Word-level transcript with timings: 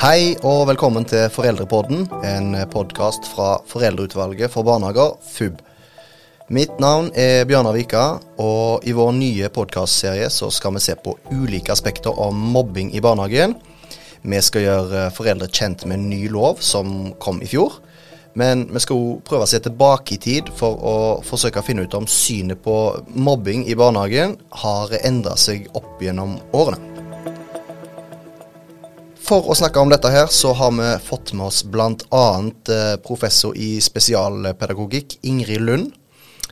Hei 0.00 0.30
og 0.48 0.62
velkommen 0.70 1.04
til 1.04 1.26
Foreldrepodden, 1.28 2.06
en 2.24 2.54
podkast 2.72 3.26
fra 3.28 3.58
Foreldreutvalget 3.68 4.48
for 4.48 4.64
barnehager, 4.64 5.18
FUB. 5.20 5.58
Mitt 6.48 6.78
navn 6.80 7.10
er 7.12 7.44
Bjørnar 7.44 7.76
Vika, 7.76 8.04
og 8.40 8.86
i 8.88 8.94
vår 8.96 9.12
nye 9.18 9.50
podkastserie 9.52 10.30
så 10.32 10.48
skal 10.48 10.78
vi 10.78 10.80
se 10.86 10.96
på 10.96 11.18
ulike 11.34 11.74
aspekter 11.76 12.16
av 12.16 12.32
mobbing 12.32 12.94
i 12.96 13.04
barnehagen. 13.04 13.52
Vi 14.24 14.40
skal 14.40 14.64
gjøre 14.64 15.04
foreldre 15.12 15.52
kjent 15.52 15.84
med 15.84 15.98
en 15.98 16.08
ny 16.14 16.22
lov 16.32 16.64
som 16.64 17.12
kom 17.20 17.44
i 17.44 17.52
fjor. 17.52 17.76
Men 18.40 18.70
vi 18.72 18.80
skal 18.80 18.96
òg 18.96 19.24
prøve 19.28 19.44
å 19.44 19.52
se 19.52 19.60
tilbake 19.60 20.16
i 20.16 20.22
tid 20.22 20.48
for 20.56 20.80
å 20.80 20.98
forsøke 21.28 21.60
å 21.60 21.66
finne 21.66 21.84
ut 21.84 21.98
om 21.98 22.08
synet 22.08 22.64
på 22.64 22.78
mobbing 23.12 23.68
i 23.68 23.76
barnehagen 23.76 24.38
har 24.64 24.96
endra 25.04 25.36
seg 25.36 25.68
opp 25.76 26.00
gjennom 26.00 26.38
årene. 26.56 26.89
For 29.30 29.46
å 29.46 29.54
snakke 29.54 29.78
om 29.78 29.92
dette 29.92 30.10
her, 30.10 30.26
så 30.26 30.50
har 30.58 30.72
vi 30.74 30.86
fått 31.06 31.30
med 31.38 31.52
oss 31.52 31.60
bl.a. 31.62 32.22
Eh, 32.74 32.94
professor 33.04 33.54
i 33.54 33.76
spesialpedagogikk, 33.78 35.20
Ingrid 35.30 35.62
Lund. 35.62 35.92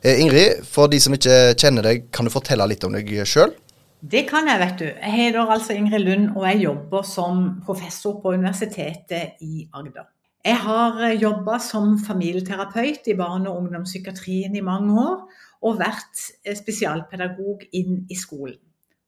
Eh, 0.04 0.20
Ingrid, 0.23 0.60
for 0.62 0.87
de 0.87 1.01
som 1.02 1.16
ikke 1.16 1.56
kjenner 1.59 1.88
deg, 1.88 2.04
kan 2.14 2.28
du 2.28 2.30
fortelle 2.30 2.68
litt 2.70 2.87
om 2.87 2.95
deg 2.95 3.10
sjøl? 3.27 3.51
Det 3.98 4.23
kan 4.28 4.46
jeg, 4.46 4.60
vet 4.62 4.77
du. 4.78 4.87
Jeg 4.92 5.16
heter 5.16 5.51
altså 5.56 5.74
Ingrid 5.74 6.06
Lund, 6.06 6.30
og 6.37 6.46
jeg 6.46 6.62
jobber 6.68 7.02
som 7.10 7.42
professor 7.66 8.20
på 8.23 8.37
Universitetet 8.38 9.42
i 9.42 9.66
Agder. 9.74 10.06
Jeg 10.46 10.62
har 10.68 11.02
eh, 11.09 11.18
jobba 11.18 11.59
som 11.59 11.96
familieterapeut 11.98 13.10
i 13.10 13.18
barne- 13.18 13.51
og 13.51 13.65
ungdomspsykiatrien 13.65 14.54
i 14.54 14.62
mange 14.62 15.02
år, 15.02 15.26
og 15.66 15.82
vært 15.82 16.29
spesialpedagog 16.62 17.66
inn 17.74 18.04
i 18.06 18.23
skolen. 18.23 18.60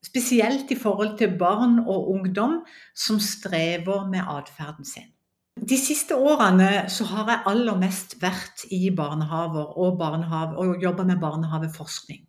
Spesielt 0.04 0.70
i 0.70 0.78
forhold 0.80 1.18
til 1.18 1.36
barn 1.38 1.78
og 1.84 2.10
ungdom 2.10 2.60
som 2.96 3.20
strever 3.20 4.06
med 4.08 4.24
atferden 4.24 4.84
sin. 4.84 5.10
De 5.60 5.76
siste 5.76 6.16
årene 6.16 6.86
så 6.88 7.04
har 7.04 7.28
jeg 7.28 7.44
aller 7.50 7.76
mest 7.76 8.16
vært 8.22 8.64
i 8.72 8.88
barnehaver 8.96 9.76
og, 9.76 9.98
barnehave, 9.98 10.56
og 10.56 10.80
jobba 10.82 11.04
med 11.04 11.20
barnehaveforskning. 11.20 12.22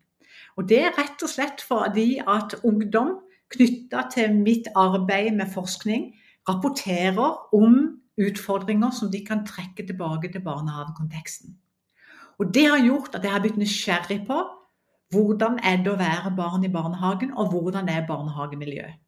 Og 0.60 0.68
det 0.68 0.82
er 0.84 0.96
rett 0.98 1.22
og 1.24 1.32
slett 1.32 1.64
fordi 1.64 2.18
at 2.20 2.58
ungdom 2.62 3.14
knytta 3.52 4.04
til 4.12 4.36
mitt 4.36 4.68
arbeid 4.76 5.32
med 5.38 5.48
forskning 5.54 6.10
rapporterer 6.48 7.56
om 7.56 7.78
utfordringer 8.20 8.92
som 8.92 9.10
de 9.12 9.22
kan 9.24 9.46
trekke 9.48 9.86
tilbake 9.86 10.32
til 10.32 10.44
barnehavekonteksten. 10.44 11.56
Og 12.38 12.54
Det 12.54 12.66
har 12.66 12.84
gjort 12.84 13.14
at 13.14 13.24
jeg 13.24 13.32
har 13.32 13.40
blitt 13.40 13.60
nysgjerrig 13.60 14.24
på 14.26 14.42
hvordan 15.12 15.58
er 15.62 15.80
det 15.84 15.92
å 15.92 16.00
være 16.00 16.34
barn 16.36 16.64
i 16.64 16.72
barnehagen, 16.72 17.32
og 17.36 17.52
hvordan 17.52 17.88
er 17.88 18.06
barnehagemiljøet? 18.08 19.00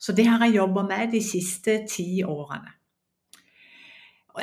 Så 0.00 0.12
det 0.16 0.26
har 0.26 0.44
jeg 0.46 0.56
jobba 0.56 0.82
med 0.88 1.10
de 1.12 1.20
siste 1.22 1.82
ti 1.88 2.22
årene. 2.24 2.72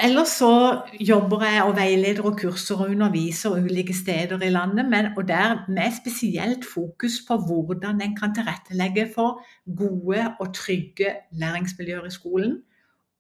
Ellers 0.04 0.36
så 0.36 0.52
jobber 1.00 1.45
jeg 1.48 1.64
og 1.64 1.73
veileder 1.78 2.26
og 2.28 2.36
kurser 2.38 2.82
og 2.84 2.92
underviser 2.92 3.56
ulike 3.56 3.95
steder 3.95 4.42
i 4.44 4.52
landet, 4.52 4.86
men, 4.86 5.10
og 5.18 5.28
der 5.28 5.64
med 5.72 5.95
spesielt 5.95 6.68
fokus 6.73 7.22
på 7.28 7.38
hvordan 7.48 8.02
en 8.04 8.16
kan 8.18 8.36
tilrettelegge 8.36 9.08
for 9.16 9.42
gode 9.78 10.28
og 10.40 10.54
trygge 10.54 11.16
læringsmiljøer 11.32 12.06
i 12.06 12.14
skolen, 12.14 12.58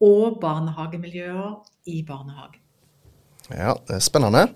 og 0.01 0.37
barnehagemiljøer 0.41 1.55
i 1.87 2.03
barnehagen. 2.07 2.61
Ja, 3.49 3.73
det 3.87 3.95
er 3.95 4.03
spennende. 4.03 4.47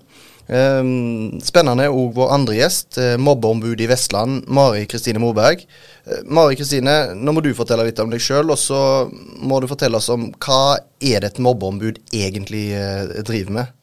Ehm, 0.50 1.38
spennende 1.44 1.86
er 1.86 1.94
òg 1.94 2.16
vår 2.16 2.32
andre 2.34 2.56
gjest, 2.58 2.98
eh, 2.98 3.14
mobbeombud 3.16 3.80
i 3.80 3.86
Vestland, 3.86 4.48
Mari 4.48 4.86
Kristine 4.90 5.22
Morberg. 5.22 5.62
Eh, 6.06 6.24
Mari 6.24 6.56
Kristine, 6.56 7.14
nå 7.14 7.32
må 7.32 7.42
du 7.42 7.54
fortelle 7.54 7.84
litt 7.86 8.00
om 8.02 8.10
deg 8.10 8.20
sjøl, 8.20 8.50
og 8.50 8.58
så 8.58 9.08
må 9.38 9.60
du 9.60 9.68
fortelle 9.70 9.96
oss 9.96 10.08
om 10.08 10.32
hva 10.32 10.78
er 11.00 11.20
det 11.20 11.32
et 11.32 11.38
mobbeombud 11.38 12.02
egentlig 12.12 12.72
eh, 12.74 13.22
driver 13.22 13.52
med? 13.60 13.78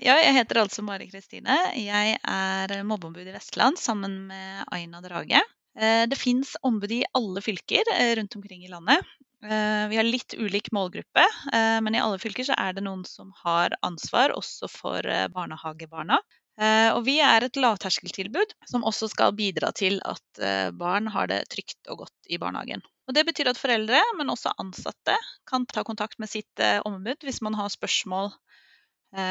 Ja, 0.00 0.14
jeg 0.16 0.32
heter 0.32 0.62
altså 0.62 0.80
Mari 0.80 1.10
Kristine. 1.10 1.52
Jeg 1.76 2.16
er 2.24 2.70
mobbeombud 2.88 3.26
i 3.26 3.34
Vestland 3.34 3.76
sammen 3.76 4.14
med 4.30 4.64
Aina 4.72 5.02
Drage. 5.04 5.42
Det 5.76 6.16
fins 6.16 6.54
ombud 6.64 6.88
i 6.90 7.02
alle 7.12 7.42
fylker 7.44 7.84
rundt 8.16 8.36
omkring 8.38 8.64
i 8.64 8.70
landet. 8.72 9.04
Eh, 9.44 9.88
vi 9.88 9.96
har 9.96 10.04
litt 10.04 10.34
ulik 10.36 10.68
målgruppe, 10.72 11.24
eh, 11.52 11.78
men 11.80 11.94
i 11.94 12.00
alle 12.00 12.18
fylker 12.20 12.44
så 12.44 12.56
er 12.60 12.74
det 12.76 12.84
noen 12.84 13.06
som 13.08 13.30
har 13.40 13.72
ansvar 13.86 14.34
også 14.36 14.68
for 14.68 15.06
eh, 15.06 15.28
barnehagebarna. 15.32 16.20
Og 16.60 17.06
vi 17.06 17.14
er 17.24 17.40
et 17.46 17.56
lavterskeltilbud 17.56 18.50
som 18.68 18.82
også 18.84 19.06
skal 19.08 19.30
bidra 19.32 19.70
til 19.72 19.94
at 20.04 20.40
barn 20.76 21.06
har 21.08 21.30
det 21.30 21.38
trygt 21.48 21.88
og 21.88 22.02
godt 22.02 22.28
i 22.28 22.36
barnehagen. 22.42 22.82
Og 23.08 23.16
Det 23.16 23.22
betyr 23.24 23.48
at 23.48 23.56
foreldre, 23.56 24.02
men 24.18 24.28
også 24.28 24.52
ansatte, 24.60 25.14
kan 25.48 25.64
ta 25.64 25.86
kontakt 25.88 26.18
med 26.20 26.28
sitt 26.28 26.64
ombud 26.84 27.24
hvis 27.24 27.40
man 27.40 27.56
har 27.56 27.72
spørsmål 27.72 28.28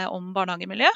om 0.10 0.34
barnehagemiljø. 0.34 0.90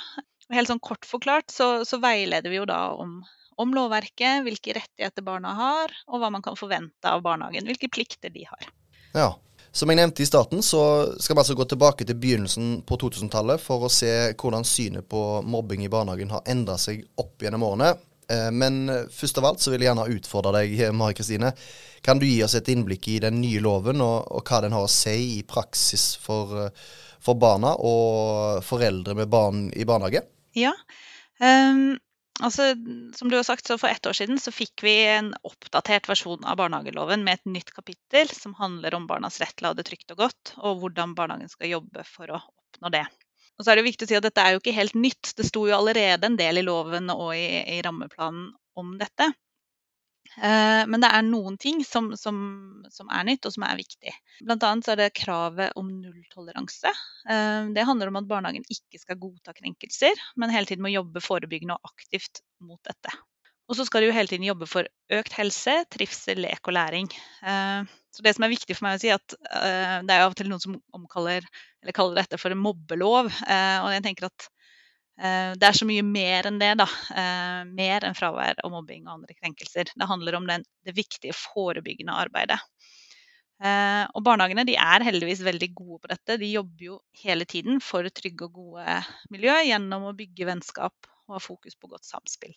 Og 0.50 0.57
helt 0.57 0.73
sånn 0.73 0.81
kort 0.81 1.06
forklart 1.06 1.53
så, 1.53 1.84
så 1.85 2.02
veileder 2.02 2.50
vi 2.50 2.63
jo 2.63 2.66
da 2.66 2.81
om 2.97 3.19
om 3.62 3.78
lovverket, 3.78 4.41
hvilke 4.47 4.73
rettigheter 4.79 5.22
barna 5.22 5.53
har, 5.53 5.94
og 6.09 6.23
hva 6.23 6.34
man 6.34 6.41
kan 6.41 6.57
forvente 6.57 7.13
av 7.13 7.22
barnehagen. 7.22 7.69
Hvilke 7.69 7.94
plikter 7.94 8.34
de 8.34 8.47
har. 8.50 8.73
Ja. 9.13 9.31
Som 9.74 9.90
jeg 9.90 9.97
nevnte 9.97 10.22
i 10.22 10.29
starten, 10.29 10.62
så 10.62 10.81
skal 11.18 11.35
vi 11.35 11.41
altså 11.41 11.56
gå 11.57 11.66
tilbake 11.66 12.06
til 12.06 12.18
begynnelsen 12.22 12.84
på 12.85 12.97
2000-tallet 13.01 13.62
for 13.62 13.88
å 13.88 13.90
se 13.90 14.12
hvordan 14.38 14.66
synet 14.68 15.07
på 15.09 15.41
mobbing 15.50 15.81
i 15.81 15.90
barnehagen 15.90 16.34
har 16.35 16.44
endra 16.53 16.75
seg 16.78 17.01
opp 17.18 17.41
gjennom 17.41 17.66
årene. 17.66 17.96
Eh, 18.29 18.52
men 18.53 18.85
først 19.09 19.40
av 19.41 19.47
alt 19.50 19.63
så 19.63 19.73
vil 19.73 19.81
jeg 19.81 19.90
gjerne 19.90 20.06
utfordre 20.13 20.53
deg, 20.59 20.78
Mari 20.94 21.18
Kristine. 21.18 21.53
Kan 22.06 22.22
du 22.22 22.28
gi 22.28 22.44
oss 22.46 22.53
et 22.59 22.69
innblikk 22.69 23.07
i 23.16 23.18
den 23.23 23.40
nye 23.41 23.63
loven, 23.63 24.03
og, 24.06 24.29
og 24.29 24.46
hva 24.46 24.62
den 24.62 24.78
har 24.78 24.85
å 24.85 24.91
si 24.91 25.16
i 25.40 25.44
praksis 25.47 26.12
for, 26.22 26.69
for 27.23 27.40
barna 27.41 27.73
og 27.79 28.62
foreldre 28.68 29.18
med 29.18 29.31
barn 29.31 29.66
i 29.73 29.88
barnehage? 29.90 30.22
Ja, 30.53 30.75
um, 31.41 31.96
Altså, 32.41 32.71
som 33.13 33.29
du 33.29 33.35
har 33.38 33.44
sagt, 33.45 33.67
så 33.67 33.77
For 33.77 33.88
ett 33.94 34.05
år 34.09 34.16
siden 34.17 34.39
så 34.41 34.51
fikk 34.51 34.83
vi 34.83 34.95
en 35.05 35.33
oppdatert 35.45 36.07
versjon 36.09 36.45
av 36.49 36.57
barnehageloven 36.57 37.21
med 37.25 37.39
et 37.39 37.51
nytt 37.57 37.69
kapittel 37.75 38.31
som 38.33 38.55
handler 38.57 38.95
om 38.97 39.05
barnas 39.07 39.38
rett 39.41 39.53
til 39.55 39.67
å 39.67 39.73
ha 39.73 39.77
det 39.77 39.85
trygt 39.89 40.16
og 40.16 40.23
godt, 40.25 40.55
og 40.57 40.81
hvordan 40.81 41.13
barnehagen 41.17 41.51
skal 41.51 41.75
jobbe 41.75 42.05
for 42.09 42.33
å 42.33 42.41
oppnå 42.41 42.93
det. 42.95 43.05
Og 43.53 43.66
så 43.66 43.72
er 43.72 43.79
det 43.79 43.85
viktig 43.85 44.07
å 44.07 44.09
si 44.09 44.17
at 44.17 44.25
Dette 44.25 44.41
er 44.41 44.55
jo 44.55 44.63
ikke 44.63 44.73
helt 44.73 44.97
nytt. 44.97 45.35
Det 45.38 45.45
sto 45.45 45.67
jo 45.69 45.77
allerede 45.77 46.25
en 46.25 46.39
del 46.39 46.57
i 46.57 46.66
loven 46.66 47.13
og 47.13 47.35
i, 47.38 47.45
i 47.77 47.81
rammeplanen 47.85 48.49
om 48.81 48.95
dette. 48.97 49.29
Eh, 50.38 50.83
men 50.89 51.03
det 51.03 51.09
er 51.13 51.25
noen 51.25 51.57
ting 51.61 51.83
som, 51.85 52.11
som, 52.17 52.38
som, 52.91 53.09
er 53.13 53.27
nytt, 53.27 53.45
og 53.45 53.55
som 53.55 53.66
er 53.67 53.79
viktig. 53.79 54.13
Blant 54.44 54.66
annet 54.67 54.89
er 54.94 55.01
det 55.01 55.09
kravet 55.19 55.75
om 55.79 55.91
nulltoleranse. 56.01 56.94
Eh, 57.29 57.69
det 57.75 57.88
handler 57.88 58.11
om 58.11 58.21
at 58.21 58.29
barnehagen 58.29 58.66
ikke 58.66 59.01
skal 59.01 59.19
godta 59.22 59.55
krenkelser, 59.57 60.23
men 60.39 60.53
hele 60.53 60.69
tiden 60.69 60.85
må 60.85 60.93
jobbe 60.93 61.23
forebyggende 61.23 61.77
og 61.77 61.93
aktivt 61.93 62.43
mot 62.63 62.81
dette. 62.88 63.13
Og 63.72 63.77
så 63.79 63.85
skal 63.88 64.03
de 64.03 64.09
jo 64.09 64.16
hele 64.16 64.27
tiden 64.27 64.45
jobbe 64.45 64.67
for 64.67 64.88
økt 65.16 65.35
helse, 65.38 65.77
trivsel, 65.93 66.41
lek 66.43 66.67
og 66.67 66.75
læring. 66.75 67.11
Eh, 67.45 67.93
så 68.13 68.25
det 68.25 68.35
som 68.35 68.45
er 68.45 68.53
viktig 68.53 68.75
for 68.77 68.88
meg 68.88 68.97
å 68.99 69.01
si, 69.01 69.09
at 69.09 69.33
det 69.33 70.13
er 70.13 70.19
jo 70.22 70.25
av 70.27 70.35
og 70.35 70.38
til 70.38 70.49
noen 70.51 70.61
som 70.61 70.75
omkaller, 70.93 71.47
eller 71.81 71.95
kaller 71.97 72.19
dette 72.19 72.38
for 72.38 72.53
en 72.53 72.59
mobbelov. 72.61 73.31
Og 73.33 73.88
jeg 73.89 74.03
tenker 74.05 74.27
at 74.27 74.45
det 75.13 75.68
er 75.68 75.75
så 75.78 75.85
mye 75.85 76.01
mer 76.06 76.47
enn 76.50 76.57
det, 76.62 76.72
da. 76.79 76.88
Eh, 77.13 77.59
mer 77.69 78.06
enn 78.07 78.18
fravær 78.18 78.57
og 78.66 78.74
mobbing 78.74 79.06
og 79.06 79.19
andre 79.19 79.35
krenkelser. 79.38 79.91
Det 79.94 80.09
handler 80.09 80.40
om 80.40 80.47
den, 80.50 80.66
det 80.88 80.96
viktige 80.97 81.35
forebyggende 81.38 82.16
arbeidet. 82.25 82.57
Eh, 83.63 84.03
og 84.12 84.23
barnehagene 84.25 84.66
de 84.68 84.75
er 84.79 85.06
heldigvis 85.06 85.44
veldig 85.46 85.69
gode 85.78 86.02
på 86.03 86.12
dette. 86.12 86.40
De 86.41 86.50
jobber 86.52 86.88
jo 86.90 87.00
hele 87.22 87.46
tiden 87.47 87.79
for 87.84 88.07
trygge 88.09 88.50
og 88.50 88.57
gode 88.57 88.97
miljø 89.31 89.56
gjennom 89.69 90.09
å 90.09 90.18
bygge 90.18 90.50
vennskap 90.50 91.12
og 91.28 91.38
ha 91.38 91.44
fokus 91.44 91.78
på 91.79 91.91
godt 91.91 92.07
samspill. 92.09 92.56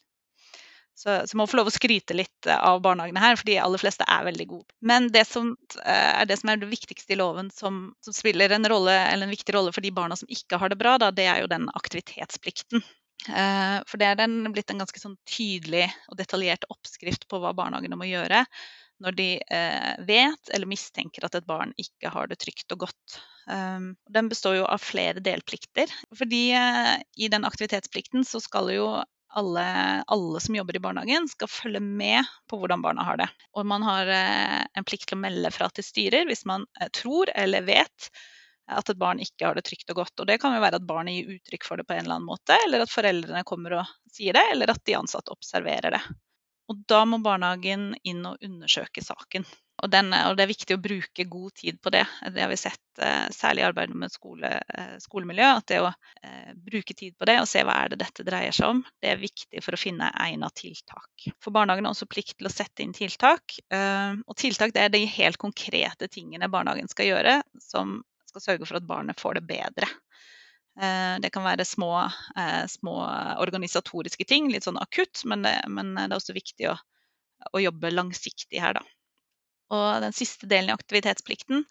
Så, 0.96 1.26
så 1.28 1.36
må 1.36 1.44
få 1.44 1.58
lov 1.58 1.68
å 1.68 1.74
skryte 1.74 2.16
litt 2.16 2.48
eh, 2.48 2.56
av 2.56 2.80
barnehagene 2.84 3.20
her, 3.20 3.36
for 3.36 3.44
de 3.48 3.58
aller 3.60 3.80
fleste 3.80 4.04
er 4.08 4.24
veldig 4.30 4.46
gode. 4.48 4.72
Men 4.80 5.10
det 5.12 5.26
som 5.28 5.50
eh, 5.82 6.12
er 6.22 6.28
det 6.28 6.38
som 6.40 6.48
er 6.48 6.62
det 6.62 6.70
viktigste 6.70 7.12
i 7.12 7.18
loven, 7.20 7.50
som, 7.52 7.90
som 8.00 8.16
spiller 8.16 8.54
en, 8.56 8.64
rolle, 8.72 8.94
en, 9.12 9.26
viktig 9.28 9.52
rolle 9.58 9.74
for 9.76 9.84
de 9.84 9.92
barna 9.92 10.16
som 10.16 10.30
ikke 10.32 10.56
har 10.62 10.72
det 10.72 10.78
bra, 10.80 10.94
da, 11.02 11.10
det 11.12 11.26
er 11.28 11.42
jo 11.42 11.50
den 11.52 11.68
aktivitetsplikten. 11.76 12.80
Eh, 13.28 13.76
for 13.84 14.00
det 14.00 14.08
er 14.08 14.16
den, 14.22 14.38
blitt 14.54 14.72
en 14.72 14.80
ganske 14.80 15.02
sånn 15.02 15.18
tydelig 15.28 15.90
og 16.08 16.16
detaljert 16.16 16.64
oppskrift 16.72 17.28
på 17.28 17.42
hva 17.42 17.52
barnehagene 17.56 17.98
må 18.00 18.08
gjøre 18.08 18.46
når 19.04 19.12
de 19.12 19.24
vet 20.08 20.50
eller 20.56 20.70
mistenker 20.70 21.26
at 21.26 21.34
et 21.36 21.44
barn 21.44 21.74
ikke 21.76 22.08
har 22.14 22.30
det 22.30 22.38
trygt 22.40 22.72
og 22.72 22.86
godt. 22.86 23.16
Den 23.44 24.30
består 24.30 24.54
jo 24.56 24.62
av 24.64 24.80
flere 24.80 25.20
delplikter. 25.20 25.92
Fordi 26.16 26.40
i 26.56 27.28
den 27.28 27.44
aktivitetsplikten 27.44 28.24
så 28.24 28.40
skal 28.40 28.72
jo 28.72 28.86
alle, 29.36 29.64
alle, 30.06 30.40
som 30.40 30.56
jobber 30.56 30.76
i 30.76 30.80
barnehagen, 30.80 31.28
skal 31.28 31.50
følge 31.50 31.80
med 31.80 32.24
på 32.50 32.58
hvordan 32.60 32.82
barna 32.84 33.04
har 33.04 33.20
det. 33.20 33.28
Og 33.52 33.66
man 33.68 33.84
har 33.84 34.08
eh, 34.08 34.62
en 34.72 34.86
plikt 34.88 35.10
til 35.10 35.18
å 35.18 35.24
melde 35.26 35.52
fra 35.52 35.68
til 35.76 35.84
styrer 35.84 36.24
hvis 36.28 36.46
man 36.48 36.64
eh, 36.80 36.88
tror 36.96 37.30
eller 37.34 37.66
vet 37.66 38.10
at 38.72 38.88
et 38.90 38.98
barn 38.98 39.20
ikke 39.22 39.46
har 39.46 39.58
det 39.58 39.66
trygt 39.68 39.92
og 39.92 40.00
godt. 40.00 40.14
Og 40.22 40.30
det 40.30 40.38
kan 40.42 40.56
jo 40.56 40.62
være 40.64 40.80
at 40.80 40.88
barnet 40.88 41.18
gir 41.18 41.36
uttrykk 41.36 41.68
for 41.68 41.78
det 41.78 41.86
på 41.86 41.94
en 41.94 42.06
eller 42.06 42.16
annen 42.16 42.30
måte, 42.30 42.56
eller 42.66 42.82
at 42.82 42.92
foreldrene 42.92 43.44
kommer 43.46 43.76
og 43.82 43.92
sier 44.10 44.34
det, 44.34 44.42
eller 44.54 44.72
at 44.72 44.82
de 44.88 44.96
ansatte 44.98 45.34
observerer 45.34 45.98
det. 45.98 46.02
Og 46.72 46.80
da 46.90 47.04
må 47.06 47.20
barnehagen 47.22 47.92
inn 48.08 48.24
og 48.26 48.42
undersøke 48.42 49.04
saken. 49.04 49.46
Og, 49.76 49.90
den, 49.92 50.08
og, 50.16 50.36
det 50.38 50.46
er 50.46 50.48
viktig 50.48 50.76
å 50.76 50.80
bruke 50.80 51.26
god 51.28 51.54
tid 51.60 51.78
på 51.84 51.92
det. 51.92 52.04
Det 52.32 52.40
har 52.40 52.48
vi 52.48 52.56
sett 52.56 53.00
eh, 53.02 53.26
særlig 53.34 53.62
i 53.62 53.66
arbeidet 53.66 53.98
med 54.00 54.12
skole, 54.12 54.48
eh, 54.72 54.94
skolemiljø. 55.02 55.48
At 55.58 55.66
det 55.68 55.80
å 55.84 55.90
eh, 55.90 56.54
bruke 56.56 56.96
tid 56.96 57.16
på 57.18 57.28
det 57.28 57.36
og 57.42 57.48
se 57.50 57.60
hva 57.66 57.74
er 57.82 57.92
det 57.92 58.00
dette 58.00 58.24
dreier 58.24 58.56
seg 58.56 58.72
om, 58.72 58.80
det 59.04 59.12
er 59.12 59.20
viktig 59.20 59.60
for 59.64 59.76
å 59.76 59.80
finne 59.80 60.08
egnet 60.24 60.56
tiltak. 60.56 61.28
For 61.44 61.52
barnehagen 61.52 61.88
har 61.88 61.96
også 61.96 62.08
plikt 62.08 62.38
til 62.38 62.48
å 62.48 62.54
sette 62.54 62.86
inn 62.86 62.96
tiltak. 62.96 63.58
Eh, 63.68 64.16
og 64.16 64.40
tiltak 64.40 64.72
det 64.76 64.86
er 64.86 64.96
de 64.96 65.04
helt 65.18 65.40
konkrete 65.42 66.08
tingene 66.08 66.50
barnehagen 66.52 66.88
skal 66.92 67.12
gjøre, 67.12 67.38
som 67.60 68.00
skal 68.32 68.48
sørge 68.48 68.68
for 68.70 68.80
at 68.80 68.88
barnet 68.88 69.20
får 69.20 69.42
det 69.42 69.46
bedre. 69.52 69.92
Eh, 70.80 71.20
det 71.20 71.34
kan 71.36 71.44
være 71.44 71.68
små, 71.68 71.92
små, 72.72 72.96
organisatoriske 73.44 74.24
ting, 74.28 74.48
litt 74.52 74.64
sånn 74.64 74.80
akutt, 74.80 75.20
men 75.28 75.44
det, 75.44 75.58
men 75.68 75.92
det 75.98 76.08
er 76.08 76.16
også 76.16 76.36
viktig 76.36 76.72
å, 76.72 76.78
å 77.52 77.66
jobbe 77.68 77.92
langsiktig 77.92 78.64
her, 78.64 78.80
da. 78.80 78.95
Og 79.74 80.02
den 80.04 80.14
siste 80.14 80.46
delen 80.50 80.70
i 80.70 80.76
aktivitetsplikten 80.76 81.64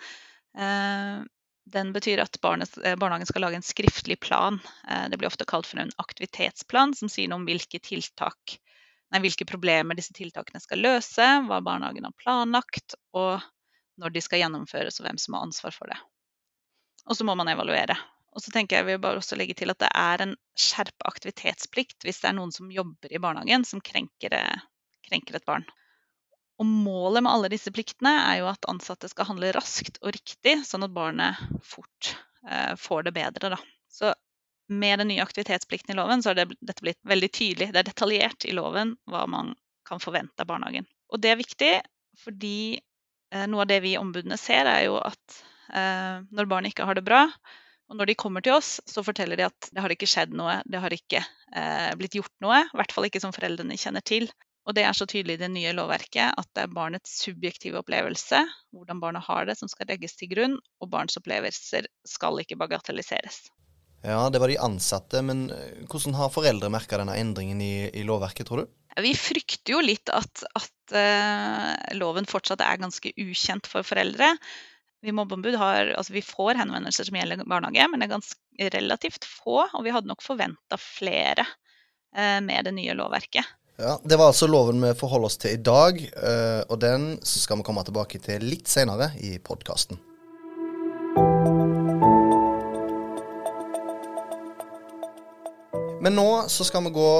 eh, 0.58 1.24
den 1.66 1.94
betyr 1.94 2.22
at 2.22 2.38
eh, 2.38 2.96
barnehagen 2.96 3.26
skal 3.26 3.42
lage 3.42 3.60
en 3.60 3.66
skriftlig 3.66 4.20
plan. 4.20 4.60
Eh, 4.90 5.10
det 5.10 5.18
blir 5.18 5.28
ofte 5.28 5.48
kalt 5.50 5.68
for 5.68 5.82
en 5.82 5.94
aktivitetsplan, 5.98 6.94
som 6.94 7.10
sier 7.10 7.30
noe 7.32 7.42
om 7.42 7.48
hvilke 7.50 7.82
tiltak, 7.82 8.58
nei, 9.12 9.22
hvilke 9.24 9.48
problemer 9.50 9.98
disse 9.98 10.14
tiltakene 10.14 10.62
skal 10.62 10.84
løse, 10.86 11.30
hva 11.48 11.62
barnehagen 11.66 12.06
har 12.06 12.18
planlagt, 12.22 12.98
og 13.18 13.42
når 14.02 14.14
de 14.14 14.22
skal 14.22 14.44
gjennomføres, 14.44 15.00
og 15.00 15.08
hvem 15.08 15.22
som 15.22 15.38
har 15.38 15.48
ansvar 15.48 15.74
for 15.74 15.90
det. 15.90 15.98
Og 17.10 17.18
så 17.18 17.26
må 17.26 17.36
man 17.38 17.50
evaluere. 17.50 17.98
Og 18.36 18.44
så 18.44 18.52
tenker 18.52 18.78
jeg 18.78 18.90
vi 18.90 19.00
bare 19.02 19.22
også 19.22 19.38
legge 19.40 19.56
til 19.58 19.72
at 19.72 19.80
det 19.80 19.90
er 19.96 20.22
en 20.22 20.34
skjerpa 20.60 21.08
aktivitetsplikt 21.08 22.04
hvis 22.04 22.20
det 22.20 22.28
er 22.30 22.36
noen 22.36 22.52
som 22.52 22.68
jobber 22.74 23.14
i 23.14 23.22
barnehagen 23.24 23.64
som 23.66 23.80
krenker, 23.80 24.36
krenker 25.08 25.38
et 25.40 25.48
barn. 25.48 25.64
Og 26.62 26.68
målet 26.68 27.24
med 27.26 27.32
alle 27.32 27.50
disse 27.52 27.72
pliktene 27.76 28.14
er 28.30 28.40
jo 28.40 28.50
at 28.52 28.68
ansatte 28.72 29.10
skal 29.12 29.28
handle 29.28 29.52
raskt 29.56 30.00
og 30.02 30.14
riktig, 30.16 30.62
sånn 30.68 30.86
at 30.88 30.94
barnet 30.96 31.42
fort 31.66 32.14
eh, 32.48 32.76
får 32.80 33.08
det 33.08 33.16
bedre. 33.18 33.52
Da. 33.56 33.60
Så 33.92 34.14
med 34.72 35.02
den 35.02 35.12
nye 35.12 35.24
aktivitetsplikten 35.26 35.94
i 35.94 35.98
loven 36.00 36.24
så 36.24 36.32
har 36.32 36.40
det, 36.40 36.48
dette 36.64 36.86
blitt 36.86 37.02
veldig 37.04 37.32
tydelig. 37.32 37.70
Det 37.74 37.82
er 37.82 37.90
detaljert 37.90 38.48
i 38.48 38.56
loven 38.56 38.96
hva 39.12 39.26
man 39.30 39.52
kan 39.86 40.02
forvente 40.02 40.42
av 40.42 40.50
barnehagen. 40.50 40.88
Og 41.14 41.22
det 41.22 41.34
er 41.34 41.42
viktig 41.44 41.74
fordi 42.24 42.80
eh, 42.80 43.46
noe 43.52 43.66
av 43.66 43.70
det 43.70 43.82
vi 43.84 43.98
ombudene 44.00 44.40
ser, 44.40 44.70
er 44.72 44.88
jo 44.88 44.98
at 45.04 45.44
eh, 45.76 46.24
når 46.32 46.50
barnet 46.50 46.72
ikke 46.72 46.88
har 46.88 46.98
det 46.98 47.06
bra, 47.06 47.26
og 47.86 48.00
når 48.00 48.10
de 48.10 48.18
kommer 48.18 48.42
til 48.42 48.56
oss, 48.56 48.80
så 48.90 49.04
forteller 49.06 49.38
de 49.38 49.46
at 49.46 49.70
det 49.76 49.84
har 49.84 49.94
ikke 49.94 50.10
skjedd 50.10 50.34
noe, 50.34 50.58
det 50.66 50.82
har 50.82 50.94
ikke 50.96 51.20
eh, 51.22 51.92
blitt 52.00 52.18
gjort 52.18 52.34
noe. 52.42 52.64
I 52.66 52.80
hvert 52.80 52.96
fall 52.96 53.06
ikke 53.10 53.22
som 53.22 53.36
foreldrene 53.36 53.78
kjenner 53.78 54.02
til. 54.06 54.26
Og 54.66 54.74
det 54.74 54.86
er 54.88 54.96
så 54.98 55.06
tydelig 55.06 55.38
i 55.38 55.44
det 55.44 55.52
nye 55.54 55.74
lovverket 55.78 56.40
at 56.42 56.48
det 56.58 56.64
er 56.66 56.74
barnets 56.74 57.20
subjektive 57.22 57.78
opplevelse, 57.84 58.40
hvordan 58.74 59.02
barnet 59.02 59.26
har 59.28 59.46
det, 59.46 59.58
som 59.60 59.70
skal 59.70 59.92
legges 59.92 60.18
til 60.18 60.32
grunn, 60.32 60.56
og 60.82 60.90
barns 60.90 61.18
opplevelser 61.20 61.86
skal 62.10 62.42
ikke 62.42 62.58
bagatelliseres. 62.58 63.44
Ja, 64.06 64.30
det 64.30 64.42
var 64.42 64.50
de 64.50 64.60
ansatte, 64.62 65.22
men 65.26 65.48
eh, 65.54 65.82
hvordan 65.90 66.18
har 66.18 66.34
foreldre 66.34 66.70
merka 66.74 67.00
denne 67.02 67.18
endringen 67.18 67.62
i, 67.62 67.90
i, 67.90 68.04
lovverket, 68.06 68.46
tror 68.50 68.64
du? 68.64 68.74
Vi 69.02 69.12
frykter 69.18 69.76
jo 69.76 69.82
litt 69.84 70.10
at, 70.14 70.46
at 70.56 70.94
uh, 70.96 71.74
loven 71.98 72.28
fortsatt 72.30 72.62
er 72.64 72.80
ganske 72.80 73.12
ukjent 73.20 73.68
for 73.68 73.86
foreldre. 73.86 74.30
Vi 75.06 75.14
mobbeombud 75.14 75.58
har, 75.60 75.92
altså 75.98 76.16
vi 76.16 76.24
får 76.26 76.62
henvendelser 76.62 77.10
som 77.10 77.18
gjelder 77.18 77.44
barnehage, 77.50 77.90
men 77.92 78.02
det 78.02 78.08
er 78.08 78.14
ganske 78.14 78.70
relativt 78.78 79.28
få. 79.28 79.66
Og 79.66 79.84
vi 79.86 79.94
hadde 79.94 80.10
nok 80.10 80.24
forventa 80.26 80.80
flere 80.80 81.44
uh, 81.46 82.40
med 82.46 82.70
det 82.70 82.76
nye 82.78 82.96
lovverket. 82.98 83.52
Ja, 83.78 84.00
Det 84.04 84.16
var 84.16 84.32
altså 84.32 84.48
loven 84.48 84.80
vi 84.80 84.94
forholder 84.96 85.28
oss 85.28 85.36
til 85.38 85.58
i 85.58 85.60
dag, 85.60 85.98
eh, 86.00 86.62
og 86.72 86.80
den 86.80 87.18
skal 87.28 87.60
vi 87.60 87.66
komme 87.68 87.84
tilbake 87.84 88.22
til 88.24 88.46
litt 88.48 88.72
senere 88.72 89.10
i 89.20 89.36
podkasten. 89.44 90.00
Men 96.06 96.16
nå 96.16 96.30
så 96.48 96.64
skal 96.64 96.86
vi 96.86 96.96
gå 96.96 97.12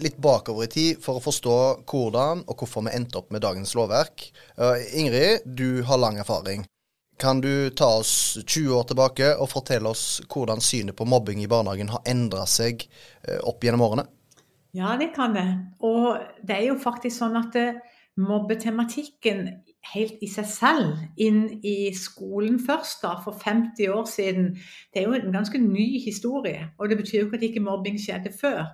litt 0.00 0.16
bakover 0.16 0.64
i 0.64 0.72
tid 0.72 1.04
for 1.04 1.18
å 1.18 1.24
forstå 1.24 1.58
hvordan 1.84 2.44
og 2.46 2.56
hvorfor 2.56 2.86
vi 2.86 2.96
endte 2.96 3.20
opp 3.20 3.32
med 3.34 3.44
dagens 3.44 3.74
lovverk. 3.76 4.30
Uh, 4.56 4.78
Ingrid, 4.96 5.44
du 5.44 5.82
har 5.84 6.00
lang 6.00 6.20
erfaring. 6.22 6.64
Kan 7.18 7.42
du 7.44 7.68
ta 7.74 7.98
oss 7.98 8.38
20 8.46 8.76
år 8.78 8.86
tilbake 8.88 9.34
og 9.34 9.50
fortelle 9.50 9.90
oss 9.90 10.22
hvordan 10.30 10.62
synet 10.62 10.96
på 10.96 11.04
mobbing 11.04 11.42
i 11.42 11.50
barnehagen 11.50 11.90
har 11.92 12.06
endra 12.08 12.46
seg 12.46 12.86
uh, 13.26 13.42
opp 13.42 13.66
gjennom 13.66 13.84
årene? 13.90 14.06
Ja, 14.74 14.96
det 15.00 15.12
kan 15.14 15.34
det. 15.34 15.48
Og 15.80 16.18
det 16.46 16.56
er 16.56 16.66
jo 16.68 16.76
faktisk 16.80 17.16
sånn 17.22 17.38
at 17.40 17.56
eh, 17.56 17.78
mobbetematikken 18.20 19.46
helt 19.92 20.20
i 20.20 20.28
seg 20.28 20.48
selv 20.50 21.20
inn 21.20 21.44
i 21.64 21.90
skolen 21.96 22.58
først, 22.60 23.00
da, 23.04 23.14
for 23.24 23.38
50 23.40 23.88
år 23.94 24.04
siden, 24.10 24.50
det 24.92 25.00
er 25.00 25.06
jo 25.08 25.16
en 25.16 25.32
ganske 25.32 25.60
ny 25.62 25.86
historie. 26.04 26.66
Og 26.78 26.90
det 26.90 26.98
betyr 27.00 27.22
jo 27.22 27.28
ikke 27.28 27.40
at 27.40 27.46
ikke 27.48 27.64
mobbing 27.64 27.96
skjedde 28.00 28.34
før. 28.40 28.66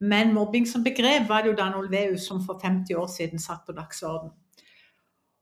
Men 0.00 0.34
mobbing 0.34 0.66
som 0.68 0.84
begrep 0.84 1.28
var 1.28 1.42
det 1.42 1.52
jo 1.52 1.58
Dan 1.60 1.76
Olveus 1.78 2.26
som 2.26 2.42
for 2.44 2.60
50 2.62 2.98
år 2.98 3.06
siden 3.12 3.40
satt 3.40 3.64
på 3.66 3.76
dagsorden. 3.76 4.34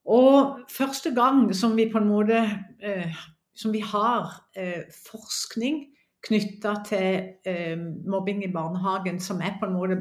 Og 0.04 0.60
første 0.70 1.14
gang 1.14 1.48
som 1.56 1.76
vi 1.76 1.88
på 1.90 1.98
en 1.98 2.10
måte 2.10 2.44
eh, 2.82 3.16
som 3.56 3.72
vi 3.72 3.80
har 3.80 4.44
eh, 4.56 4.84
forskning 5.08 5.86
knytta 6.24 6.74
til 6.88 7.48
eh, 7.48 7.76
mobbing 8.10 8.44
i 8.44 8.52
barnehagen, 8.52 9.20
som 9.20 9.42
er 9.44 9.58
på 9.60 9.68
en 9.68 9.76
måte 9.76 10.00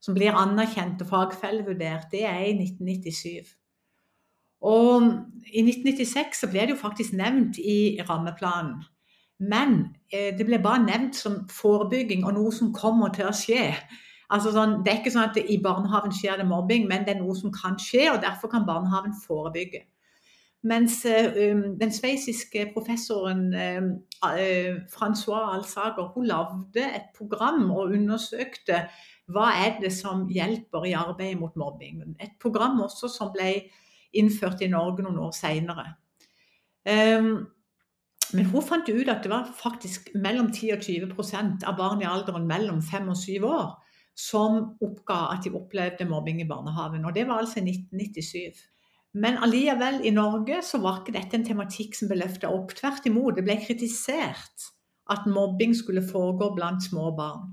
som 0.00 0.16
blir 0.16 0.36
anerkjent 0.36 1.02
og 1.04 1.10
fagfellevurdert, 1.10 2.08
det 2.12 2.24
er 2.24 2.44
i 2.48 2.54
1997. 2.56 3.56
Og 4.60 5.02
i 5.52 5.62
1996 5.64 6.40
så 6.40 6.48
ble 6.52 6.66
det 6.66 6.74
jo 6.74 6.80
faktisk 6.80 7.16
nevnt 7.16 7.58
i 7.60 8.00
rammeplanen. 8.08 8.80
Men 9.40 9.76
eh, 10.12 10.36
det 10.36 10.44
ble 10.48 10.60
bare 10.60 10.84
nevnt 10.84 11.16
som 11.16 11.42
forebygging 11.48 12.26
og 12.28 12.34
noe 12.36 12.52
som 12.52 12.74
kommer 12.76 13.12
til 13.16 13.28
å 13.28 13.36
skje. 13.36 13.70
Altså 14.30 14.52
sånn, 14.54 14.80
det 14.84 14.92
er 14.92 15.00
ikke 15.00 15.12
sånn 15.14 15.30
at 15.30 15.38
i 15.40 15.56
barnehagen 15.64 16.12
skjer 16.14 16.40
det 16.40 16.48
mobbing, 16.48 16.84
men 16.88 17.06
det 17.06 17.16
er 17.16 17.22
noe 17.22 17.34
som 17.36 17.52
kan 17.54 17.78
skje, 17.80 18.10
og 18.12 18.20
derfor 18.22 18.52
kan 18.52 18.68
barnehagen 18.68 19.16
forebygge. 19.24 19.86
Mens 20.62 20.98
um, 21.08 21.62
den 21.80 21.92
sveitsiske 21.92 22.66
professoren 22.74 23.46
uh, 23.54 23.86
Francois 24.92 25.54
Alsager 25.54 26.10
hun 26.14 26.26
lagde 26.28 26.84
et 26.84 27.08
program 27.16 27.70
og 27.70 27.94
undersøkte 27.96 28.82
hva 29.30 29.46
er 29.56 29.78
det 29.80 29.92
som 29.94 30.26
hjelper 30.28 30.84
i 30.90 30.96
arbeidet 30.98 31.38
mot 31.40 31.56
mobbing. 31.56 32.02
Et 32.20 32.34
program 32.42 32.80
også 32.84 33.08
som 33.08 33.32
ble 33.32 33.54
innført 34.12 34.60
i 34.60 34.68
Norge 34.68 35.06
noen 35.06 35.20
år 35.22 35.32
seinere. 35.36 35.86
Men 38.34 38.46
hun 38.50 38.64
fant 38.66 38.88
ut 38.90 39.08
at 39.10 39.22
det 39.22 39.30
var 39.30 39.48
faktisk 39.58 40.10
mellom 40.14 40.50
10 40.52 40.74
og 40.74 40.82
20% 40.82 41.64
av 41.66 41.78
barn 41.78 42.02
i 42.02 42.08
alderen 42.10 42.46
mellom 42.50 42.82
5 42.82 43.08
og 43.14 43.18
7 43.22 43.46
år 43.46 43.70
som 44.18 44.58
oppga 44.84 45.20
at 45.34 45.46
de 45.46 45.54
opplevde 45.56 46.06
mobbing 46.08 46.42
i 46.42 46.48
barnehagen. 46.48 47.04
Og 47.06 47.14
det 47.14 47.26
var 47.28 47.40
altså 47.40 47.60
i 47.60 47.70
1997. 47.70 48.66
Men 49.12 49.40
allikevel, 49.42 50.04
i 50.06 50.12
Norge 50.14 50.60
så 50.62 50.78
var 50.82 51.00
ikke 51.00 51.16
dette 51.16 51.34
en 51.38 51.46
tematikk 51.46 51.96
som 51.98 52.10
ble 52.10 52.20
løfta 52.20 52.50
opp. 52.54 52.74
Tvert 52.78 53.08
imot, 53.10 53.34
det 53.34 53.46
ble 53.46 53.56
kritisert 53.58 54.68
at 55.10 55.26
mobbing 55.26 55.74
skulle 55.74 56.04
foregå 56.06 56.52
blant 56.54 56.84
små 56.84 57.08
barn. 57.16 57.48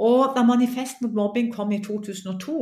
Og 0.00 0.34
da 0.34 0.42
Manifest 0.46 1.04
mot 1.04 1.14
mobbing 1.14 1.52
kom 1.54 1.70
i 1.76 1.78
2002, 1.84 2.58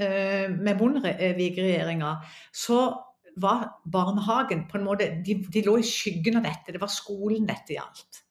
eh, 0.00 0.50
med 0.50 0.74
Bondevik-regjeringa, 0.80 2.16
så 2.50 2.80
var 3.38 3.68
barnehagen 3.92 4.66
på 4.68 4.78
en 4.78 4.84
måte 4.84 5.06
de, 5.24 5.38
de, 5.46 5.62
lå 5.62 5.78
i 5.78 5.86
skyggen 5.86 6.40
av 6.40 6.48
dette. 6.48 6.74
Det 6.74 6.82
var 6.82 6.90
skolen 6.90 7.46
dette 7.46 7.76
gjaldt. 7.76 8.24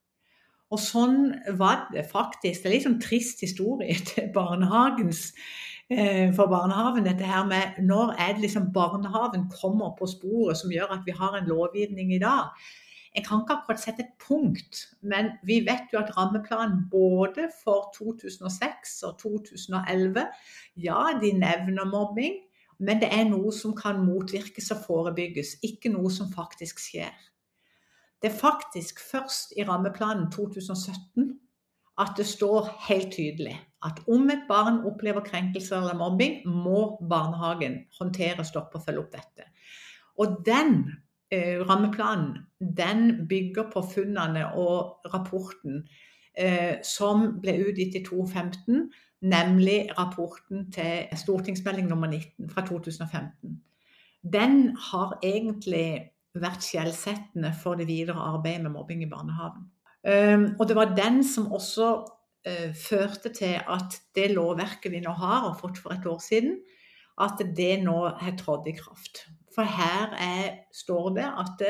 Og 0.71 0.79
sånn 0.79 1.31
var 1.59 1.87
det 1.93 2.03
faktisk. 2.11 2.63
Det 2.63 2.69
er 2.69 2.75
litt 2.75 2.87
sånn 2.89 3.01
trist 3.01 3.41
historie 3.43 3.95
til 4.11 4.29
barnehagens 4.35 5.29
Eh, 5.31 5.70
for 6.35 6.47
barnehagen. 6.47 7.05
Dette 7.05 7.27
her 7.27 7.45
med 7.45 7.81
når 7.83 8.13
er 8.17 8.33
det 8.33 8.45
liksom 8.45 8.69
barnehagen 8.73 9.49
kommer 9.61 9.95
på 9.99 10.07
sporet 10.07 10.57
som 10.57 10.71
gjør 10.71 10.93
at 10.95 11.03
vi 11.05 11.15
har 11.17 11.35
en 11.35 11.49
lovgivning 11.49 12.13
i 12.15 12.21
dag. 12.21 12.53
Jeg 13.15 13.25
kan 13.25 13.41
ikke 13.43 13.53
akkurat 13.53 13.81
sette 13.81 14.05
et 14.05 14.13
punkt, 14.27 14.77
men 15.01 15.33
vi 15.43 15.59
vet 15.67 15.91
jo 15.93 15.99
at 15.99 16.13
rammeplanen 16.17 16.85
både 16.91 17.49
for 17.63 17.91
2006 17.97 19.03
og 19.03 19.17
2011 19.19 20.23
Ja, 20.77 21.01
de 21.21 21.33
nevner 21.35 21.85
mobbing, 21.85 22.39
men 22.79 23.01
det 23.01 23.09
er 23.11 23.27
noe 23.27 23.51
som 23.51 23.75
kan 23.75 23.99
motvirkes 24.05 24.71
og 24.71 24.85
forebygges, 24.87 25.57
ikke 25.63 25.91
noe 25.91 26.11
som 26.11 26.31
faktisk 26.31 26.79
skjer. 26.79 27.11
Det 28.21 28.31
er 28.31 28.39
faktisk 28.39 28.99
først 29.11 29.53
i 29.57 29.67
rammeplanen 29.67 30.31
2017 30.31 31.33
at 31.99 32.15
det 32.17 32.25
står 32.25 32.69
helt 32.87 33.11
tydelig 33.13 33.57
at 33.85 34.01
om 34.07 34.29
et 34.29 34.43
barn 34.47 34.83
opplever 34.85 35.23
krenkelser 35.25 35.81
eller 35.81 35.97
mobbing, 35.97 36.41
må 36.45 36.99
barnehagen 37.09 37.79
håndtere, 37.99 38.45
stoppe 38.45 38.77
og 38.77 38.85
følge 38.85 39.01
opp 39.01 39.15
dette. 39.15 39.47
Og 40.21 40.41
den 40.45 40.75
eh, 41.33 41.57
rammeplanen 41.65 42.37
den 42.59 43.25
bygger 43.29 43.71
på 43.73 43.81
funnene 43.93 44.51
og 44.53 45.07
rapporten 45.13 45.81
eh, 46.37 46.77
som 46.85 47.39
ble 47.41 47.57
utgitt 47.65 47.97
i 47.97 48.03
2015, 48.05 48.91
nemlig 49.21 49.79
rapporten 49.97 50.69
til 50.73 51.17
stortingsmelding 51.17 51.89
nummer 51.89 52.07
19 52.07 52.49
fra 52.49 52.65
2015. 52.65 53.61
den 54.21 54.75
har 54.77 55.17
egentlig 55.23 56.11
vært 56.37 56.61
skjellsettende 56.61 57.49
for 57.63 57.75
det 57.75 57.87
videre 57.87 58.21
arbeidet 58.21 58.61
med 58.61 58.75
mobbing 58.75 59.01
i 59.03 59.09
barnehagen. 59.09 59.65
Um, 60.01 60.55
og 60.59 60.65
det 60.69 60.75
var 60.75 60.95
den 60.97 61.21
som 61.23 61.51
også 61.53 61.89
uh, 62.47 62.69
førte 62.73 63.29
til 63.33 63.59
at 63.59 63.99
det 64.17 64.31
lovverket 64.33 64.91
vi 64.93 65.01
nå 65.03 65.13
har, 65.13 65.49
og 65.49 65.59
fått 65.61 65.81
for 65.81 65.93
et 65.93 66.07
år 66.09 66.21
siden, 66.23 66.57
at 67.21 67.43
det 67.57 67.75
nå 67.83 67.97
har 68.17 68.37
trådt 68.39 68.69
i 68.71 68.75
kraft. 68.77 69.25
For 69.55 69.67
her 69.67 70.15
er, 70.17 70.63
står 70.73 71.11
det 71.19 71.27
at 71.27 71.65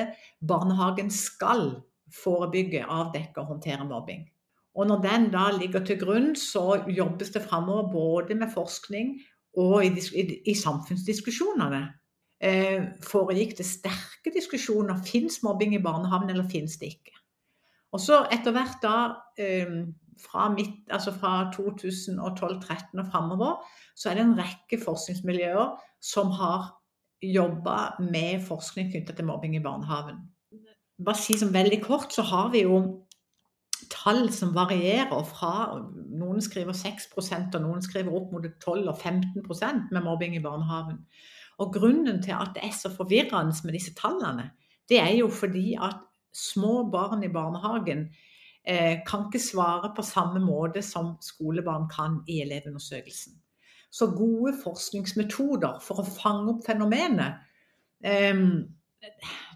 barnehagen 0.47 1.09
skal 1.11 1.81
forebygge, 2.23 2.85
avdekke 2.85 3.41
og 3.41 3.55
håndtere 3.55 3.88
mobbing. 3.88 4.27
Og 4.75 4.88
når 4.88 5.01
den 5.03 5.31
da 5.33 5.50
ligger 5.57 5.83
til 5.83 6.00
grunn, 6.00 6.35
så 6.35 6.83
jobbes 6.88 7.33
det 7.33 7.43
framover 7.43 7.91
både 7.91 8.35
med 8.35 8.53
forskning 8.53 9.17
og 9.59 9.85
i, 9.85 9.91
i, 10.15 10.23
i 10.47 10.55
samfunnsdiskusjonene. 10.55 11.81
Eh, 12.41 12.85
foregikk 13.05 13.57
det 13.59 13.67
sterke 13.67 14.31
diskusjoner. 14.33 15.01
Fins 15.05 15.41
mobbing 15.43 15.75
i 15.75 15.83
barnehagen, 15.83 16.31
eller 16.31 16.47
fins 16.50 16.79
det 16.79 16.95
ikke? 16.95 17.17
Og 17.91 18.00
så 18.00 18.21
etter 18.31 18.55
hvert 18.55 18.79
da, 18.83 18.95
eh, 19.39 19.74
fra, 20.21 20.50
midt, 20.53 20.86
altså 20.89 21.12
fra 21.12 21.51
2012-2013 21.55 23.01
og 23.01 23.07
framover, 23.12 23.55
så 23.95 24.10
er 24.10 24.19
det 24.19 24.25
en 24.25 24.38
rekke 24.39 24.79
forskningsmiljøer 24.83 25.74
som 26.01 26.31
har 26.38 26.71
jobba 27.21 28.01
med 28.01 28.41
forskning 28.45 28.91
knyttet 28.91 29.15
til 29.17 29.25
mobbing 29.25 29.55
i 29.55 29.63
barnehagen. 29.63 30.24
Bare 31.05 31.17
si 31.17 31.38
som 31.38 31.53
veldig 31.53 31.81
kort, 31.83 32.13
så 32.13 32.21
har 32.21 32.51
vi 32.53 32.63
jo 32.63 32.77
tall 33.91 34.29
som 34.33 34.53
varierer 34.55 35.24
fra 35.27 35.51
Noen 36.21 36.41
skriver 36.43 36.75
6% 36.77 37.57
og 37.57 37.63
noen 37.63 37.81
skriver 37.83 38.13
opp 38.15 38.31
mot 38.33 38.45
12 38.45 38.89
og 38.89 38.98
15% 38.98 39.91
med 39.91 40.05
mobbing 40.05 40.38
i 40.38 40.43
barnehagen. 40.43 41.01
Og 41.62 41.74
Grunnen 41.74 42.21
til 42.24 42.38
at 42.38 42.53
det 42.55 42.63
er 42.65 42.75
så 42.77 42.89
forvirrende 42.93 43.53
med 43.65 43.75
disse 43.77 43.93
tallene, 43.98 44.51
det 44.89 45.00
er 45.00 45.13
jo 45.19 45.29
fordi 45.29 45.75
at 45.81 46.00
små 46.33 46.83
barn 46.91 47.23
i 47.23 47.31
barnehagen 47.31 48.07
eh, 48.63 49.00
kan 49.07 49.27
ikke 49.27 49.43
svare 49.43 49.93
på 49.95 50.05
samme 50.05 50.41
måte 50.43 50.83
som 50.85 51.15
skolebarn 51.21 51.89
kan 51.91 52.21
i 52.27 52.41
Elevundersøkelsen. 52.45 53.38
Så 53.91 54.07
gode 54.15 54.53
forskningsmetoder 54.63 55.81
for 55.83 56.01
å 56.01 56.07
fange 56.07 56.53
opp 56.53 56.61
fenomenet, 56.65 57.41
eh, 58.03 58.45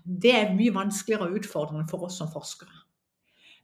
det 0.05 0.33
er 0.33 0.55
mye 0.57 0.73
vanskeligere 0.75 1.29
og 1.29 1.39
utfordrende 1.39 1.87
for 1.89 2.07
oss 2.07 2.19
som 2.21 2.31
forskere. 2.33 2.85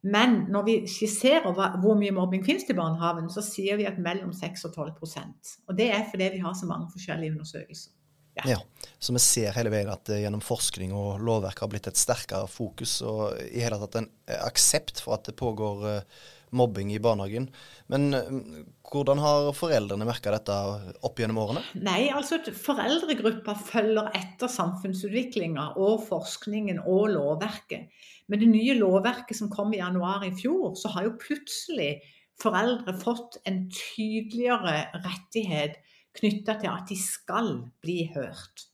Men 0.02 0.46
når 0.50 0.64
vi 0.66 0.76
skisserer 0.90 1.78
hvor 1.82 1.98
mye 1.98 2.14
mobbing 2.16 2.46
finnes 2.46 2.66
i 2.70 2.78
barnehagen, 2.78 3.30
så 3.30 3.44
sier 3.46 3.78
vi 3.78 3.86
at 3.86 4.00
mellom 4.02 4.32
6 4.34 4.66
og 4.66 4.74
12% 4.74 5.52
Og 5.68 5.78
det 5.78 5.92
er 5.94 6.08
fordi 6.10 6.30
vi 6.34 6.42
har 6.42 6.56
så 6.58 6.66
mange 6.66 6.90
forskjellige 6.94 7.36
undersøkelser. 7.36 7.92
Ja. 8.34 8.44
ja. 8.46 8.60
Så 9.00 9.14
vi 9.14 9.20
ser 9.24 9.56
hele 9.56 9.72
veien 9.74 9.90
at 9.92 10.06
det 10.08 10.22
gjennom 10.22 10.44
forskning 10.46 10.94
og 10.96 11.24
lovverk 11.26 11.64
har 11.64 11.72
blitt 11.72 11.90
et 11.90 12.00
sterkere 12.00 12.48
fokus 12.50 13.00
og 13.04 13.34
i 13.50 13.64
hele 13.64 13.80
tatt 13.82 13.98
en 14.00 14.12
eh, 14.30 14.38
aksept 14.46 15.02
for 15.04 15.18
at 15.18 15.28
det 15.28 15.36
pågår 15.40 15.84
uh, 15.88 16.22
mobbing 16.56 16.94
i 16.94 17.00
barnehagen. 17.04 17.50
Men 17.92 18.14
uh, 18.16 18.62
hvordan 18.92 19.20
har 19.24 19.50
foreldrene 19.58 20.08
merka 20.08 20.32
dette 20.36 20.56
opp 21.04 21.20
gjennom 21.20 21.42
årene? 21.44 21.66
Nei, 21.84 22.08
altså 22.14 22.40
Foreldregruppa 22.46 23.58
følger 23.68 24.12
etter 24.18 24.52
samfunnsutviklinga 24.52 25.72
og 25.82 26.06
forskningen 26.08 26.84
og 26.86 27.12
lovverket. 27.18 27.92
Med 28.32 28.46
det 28.46 28.52
nye 28.54 28.78
lovverket 28.80 29.36
som 29.36 29.52
kom 29.52 29.74
i 29.76 29.82
januar 29.82 30.24
i 30.24 30.32
fjor, 30.38 30.78
så 30.80 30.94
har 30.94 31.10
jo 31.10 31.18
plutselig 31.20 31.98
foreldre 32.42 32.94
fått 33.02 33.42
en 33.50 33.66
tydeligere 33.74 34.86
rettighet 35.04 35.82
knytta 36.18 36.58
til 36.60 36.72
at 36.72 36.90
de 36.90 36.98
skal 37.00 37.54
bli 37.84 38.04
hørt. 38.14 38.68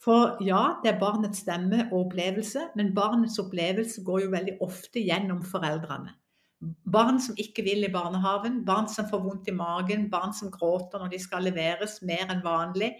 For 0.00 0.38
ja, 0.44 0.80
det 0.82 0.94
er 0.94 1.00
barnets 1.00 1.42
stemme 1.44 1.84
og 1.90 2.06
opplevelse, 2.06 2.70
men 2.76 2.94
barnets 2.96 3.38
opplevelse 3.42 4.04
går 4.06 4.24
jo 4.24 4.32
veldig 4.32 4.56
ofte 4.64 5.02
gjennom 5.04 5.42
foreldrene. 5.44 6.16
Barn 6.92 7.20
som 7.20 7.36
ikke 7.40 7.64
vil 7.64 7.84
i 7.84 7.92
barnehagen, 7.92 8.62
barn 8.64 8.88
som 8.92 9.08
får 9.08 9.22
vondt 9.24 9.48
i 9.48 9.56
magen, 9.56 10.08
barn 10.12 10.32
som 10.36 10.52
gråter 10.52 11.00
når 11.00 11.12
de 11.12 11.20
skal 11.20 11.44
leveres 11.48 12.00
mer 12.04 12.32
enn 12.32 12.42
vanlig, 12.44 12.94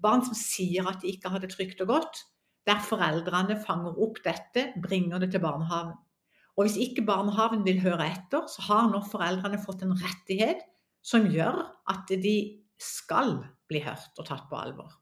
barn 0.00 0.24
som 0.24 0.36
sier 0.36 0.88
at 0.88 1.02
de 1.02 1.12
ikke 1.12 1.32
har 1.32 1.40
det 1.44 1.52
trygt 1.52 1.80
og 1.84 1.92
godt 1.92 2.24
der 2.66 2.82
foreldrene 2.82 3.58
fanger 3.62 3.98
opp 4.02 4.18
dette, 4.24 4.70
bringer 4.82 5.22
det 5.22 5.30
til 5.32 5.42
barnehagen. 5.44 5.94
Og 6.56 6.66
hvis 6.66 6.78
ikke 6.80 7.04
barnehagen 7.06 7.62
vil 7.66 7.82
høre 7.84 8.08
etter, 8.10 8.46
så 8.50 8.64
har 8.70 8.88
nå 8.90 9.02
foreldrene 9.06 9.60
fått 9.62 9.84
en 9.84 9.94
rettighet 10.00 10.64
som 11.06 11.28
gjør 11.30 11.60
at 11.92 12.10
de 12.10 12.36
skal 12.80 13.38
bli 13.68 13.82
hørt 13.84 14.18
og 14.18 14.28
tatt 14.28 14.46
på 14.50 14.58
alvor. 14.58 14.92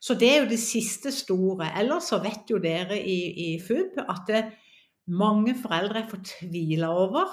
Så 0.00 0.16
det 0.16 0.30
er 0.30 0.38
jo 0.42 0.50
det 0.50 0.60
siste 0.62 1.12
store. 1.12 1.68
Ellers 1.78 2.08
så 2.08 2.20
vet 2.24 2.48
jo 2.50 2.60
dere 2.62 2.96
i, 2.96 3.18
i 3.44 3.48
FUB 3.60 4.00
at 4.06 4.24
det, 4.28 4.44
mange 5.10 5.56
foreldre 5.58 6.04
er 6.04 6.10
fortvila 6.10 6.92
over 6.94 7.30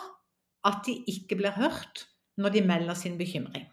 at 0.66 0.82
de 0.88 0.96
ikke 1.08 1.38
blir 1.40 1.56
hørt 1.56 2.08
når 2.42 2.56
de 2.56 2.64
melder 2.66 2.98
sin 2.98 3.18
bekymring. 3.20 3.68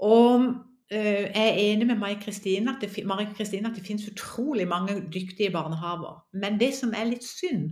Og 0.00 0.48
Eh, 0.92 1.30
jeg 1.34 1.48
er 1.48 1.54
enig 1.54 1.86
med 1.86 1.96
Marie 1.96 2.18
Kristine 2.22 2.70
at, 2.70 2.82
at 2.82 3.76
det 3.76 3.86
finnes 3.86 4.08
utrolig 4.10 4.68
mange 4.68 4.94
dyktige 5.14 5.50
barnehaver. 5.50 6.26
Men 6.32 6.60
det 6.60 6.74
som 6.74 6.94
er 6.96 7.04
litt 7.04 7.24
synd, 7.24 7.70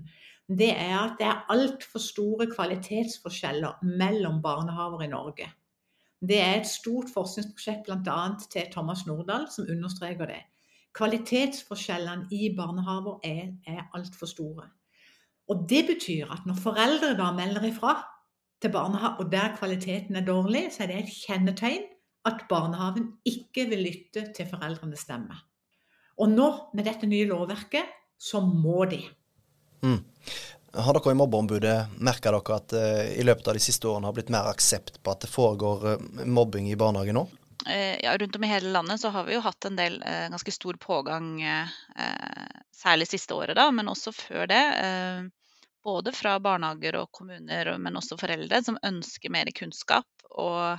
det 0.49 0.71
er 0.71 0.99
at 0.99 1.17
det 1.19 1.27
er 1.27 1.47
altfor 1.51 1.99
store 1.99 2.47
kvalitetsforskjeller 2.55 3.83
mellom 3.83 4.39
barnehaver 4.43 5.03
i 5.03 5.11
Norge. 5.11 5.51
Det 6.21 6.39
er 6.41 6.59
et 6.59 6.67
stort 6.67 7.11
forskningsprosjekt 7.15 7.87
bl.a. 7.87 8.21
til 8.51 8.71
Thomas 8.73 9.05
Nordahl 9.07 9.47
som 9.55 9.69
understreker 9.71 10.27
det. 10.27 10.41
Kvalitetsforskjellene 10.99 12.27
i 12.35 12.51
barnehager 12.57 13.21
er, 13.25 13.53
er 13.67 13.85
altfor 13.95 14.27
store. 14.27 14.67
Og 15.49 15.67
Det 15.71 15.85
betyr 15.87 16.33
at 16.33 16.47
når 16.47 16.59
foreldre 16.63 17.15
da 17.17 17.31
melder 17.33 17.69
ifra 17.71 17.95
til 18.63 18.73
barnehaver, 18.73 19.23
og 19.23 19.33
der 19.33 19.57
kvaliteten 19.57 20.17
er 20.17 20.25
dårlig, 20.27 20.69
så 20.73 20.83
er 20.83 20.87
det 20.87 20.99
et 20.99 21.15
kjennetegn 21.27 21.87
at 22.27 22.45
barnehagen 22.49 23.13
ikke 23.25 23.69
vil 23.71 23.87
lytte 23.87 24.27
til 24.37 24.49
foreldrenes 24.51 25.07
stemme. 25.07 25.39
Og 26.19 26.29
nå, 26.29 26.49
med 26.75 26.85
dette 26.85 27.07
nye 27.07 27.29
lovverket, 27.31 27.87
så 28.19 28.41
må 28.41 28.85
de. 28.91 28.99
Mm. 29.83 30.03
Har 30.75 30.95
dere 30.95 31.13
i 31.13 31.19
Mobbeombudet 31.19 31.77
merka 32.05 32.33
dere 32.35 32.57
at 32.59 32.75
uh, 32.77 33.05
i 33.15 33.25
løpet 33.25 33.49
av 33.49 33.57
de 33.57 33.63
siste 33.63 33.89
årene 33.89 34.09
har 34.09 34.17
blitt 34.17 34.33
mer 34.33 34.51
aksept 34.51 35.01
på 35.03 35.15
at 35.15 35.25
det 35.25 35.33
foregår 35.33 35.87
uh, 35.89 36.25
mobbing 36.25 36.69
i 36.71 36.77
barnehagen 36.79 37.19
nå? 37.21 37.25
Uh, 37.65 37.97
ja, 38.05 38.13
rundt 38.21 38.37
om 38.37 38.45
i 38.45 38.53
hele 38.53 38.73
landet 38.75 39.01
så 39.01 39.13
har 39.15 39.27
vi 39.27 39.37
jo 39.39 39.43
hatt 39.45 39.69
en 39.69 39.79
del 39.79 39.99
ganske 40.05 40.53
stor 40.55 40.77
pågang, 40.81 41.41
særlig 42.77 43.09
siste 43.11 43.35
året, 43.35 43.57
da, 43.59 43.71
men 43.75 43.91
også 43.91 44.13
før 44.15 44.47
det. 44.49 44.63
både 45.85 46.13
fra 46.13 46.39
barnehager 46.39 47.01
og 47.01 47.11
kommuner, 47.13 47.75
men 47.79 47.97
også 47.97 48.19
foreldre 48.21 48.63
som 48.63 48.79
ønsker 48.85 49.33
mer 49.33 49.51
kunnskap. 49.57 50.07
og 50.31 50.79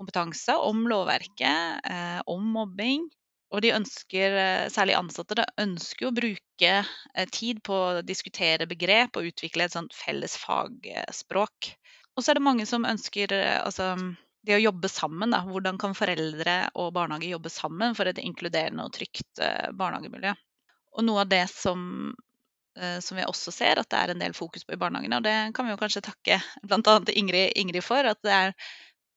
kompetanse 0.00 0.56
om 0.56 0.86
lovverket, 0.88 1.84
eh, 1.84 2.20
om 2.26 2.44
mobbing. 2.54 3.08
Og 3.50 3.64
de 3.64 3.72
ønsker, 3.74 4.36
eh, 4.38 4.68
særlig 4.70 4.96
ansatte, 4.98 5.44
ønsker 5.58 6.08
å 6.08 6.14
bruke 6.14 6.70
eh, 6.70 7.28
tid 7.34 7.62
på 7.66 7.74
å 7.74 8.02
diskutere 8.06 8.68
begrep 8.70 9.18
og 9.18 9.30
utvikle 9.32 9.66
et 9.66 9.74
sånt 9.74 9.96
felles 9.96 10.36
fagspråk. 10.38 11.72
Og 12.14 12.22
så 12.22 12.30
er 12.30 12.38
det 12.38 12.46
mange 12.46 12.66
som 12.68 12.86
ønsker 12.86 13.32
altså, 13.32 13.94
det 14.46 14.56
å 14.56 14.62
jobbe 14.62 14.90
sammen. 14.92 15.34
Da. 15.34 15.42
Hvordan 15.46 15.78
kan 15.80 15.96
foreldre 15.98 16.56
og 16.78 16.92
barnehage 16.94 17.30
jobbe 17.30 17.50
sammen 17.50 17.94
for 17.98 18.10
et 18.10 18.20
inkluderende 18.22 18.86
og 18.86 18.94
trygt 18.94 19.40
barnehagemiljø? 19.78 20.34
Og 20.98 21.06
noe 21.06 21.22
av 21.22 21.30
det 21.30 21.44
som, 21.48 22.10
som 22.74 23.16
vi 23.16 23.24
også 23.24 23.54
ser 23.54 23.78
at 23.80 23.88
det 23.94 24.00
er 24.02 24.12
en 24.12 24.24
del 24.26 24.34
fokus 24.36 24.66
på 24.66 24.74
i 24.74 24.80
barnehagene, 24.82 25.20
og 25.22 25.24
det 25.24 25.36
kan 25.56 25.68
vi 25.68 25.72
jo 25.72 25.78
kanskje 25.80 26.02
takke 26.10 26.40
bl.a. 26.66 26.96
Ingrid, 27.14 27.54
Ingrid 27.62 27.86
for, 27.86 28.10
at 28.10 28.20
det 28.26 28.34
er 28.34 28.56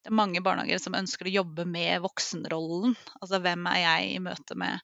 det 0.04 0.12
er 0.12 0.20
mange 0.20 0.42
barnehager 0.44 0.82
som 0.84 0.98
ønsker 1.00 1.30
å 1.30 1.38
jobbe 1.38 1.64
med 1.70 2.02
voksenrollen. 2.04 2.96
Altså 3.22 3.40
hvem 3.40 3.68
er 3.72 3.80
jeg 3.80 4.10
i 4.12 4.24
møte 4.24 4.58
med, 4.60 4.82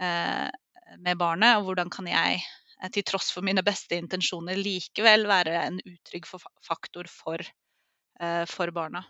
eh, 0.00 0.48
med 0.96 1.20
barnet, 1.20 1.58
og 1.58 1.68
hvordan 1.68 1.92
kan 1.92 2.08
jeg 2.08 2.40
eh, 2.40 2.90
til 2.94 3.04
tross 3.04 3.28
for 3.34 3.44
mine 3.44 3.64
beste 3.66 3.98
intensjoner 4.00 4.56
likevel 4.56 5.28
være 5.28 5.58
en 5.60 5.80
utrygg 5.84 6.28
faktor 6.64 7.10
for, 7.12 7.44
eh, 8.20 8.44
for 8.48 8.72
barna. 8.72 9.04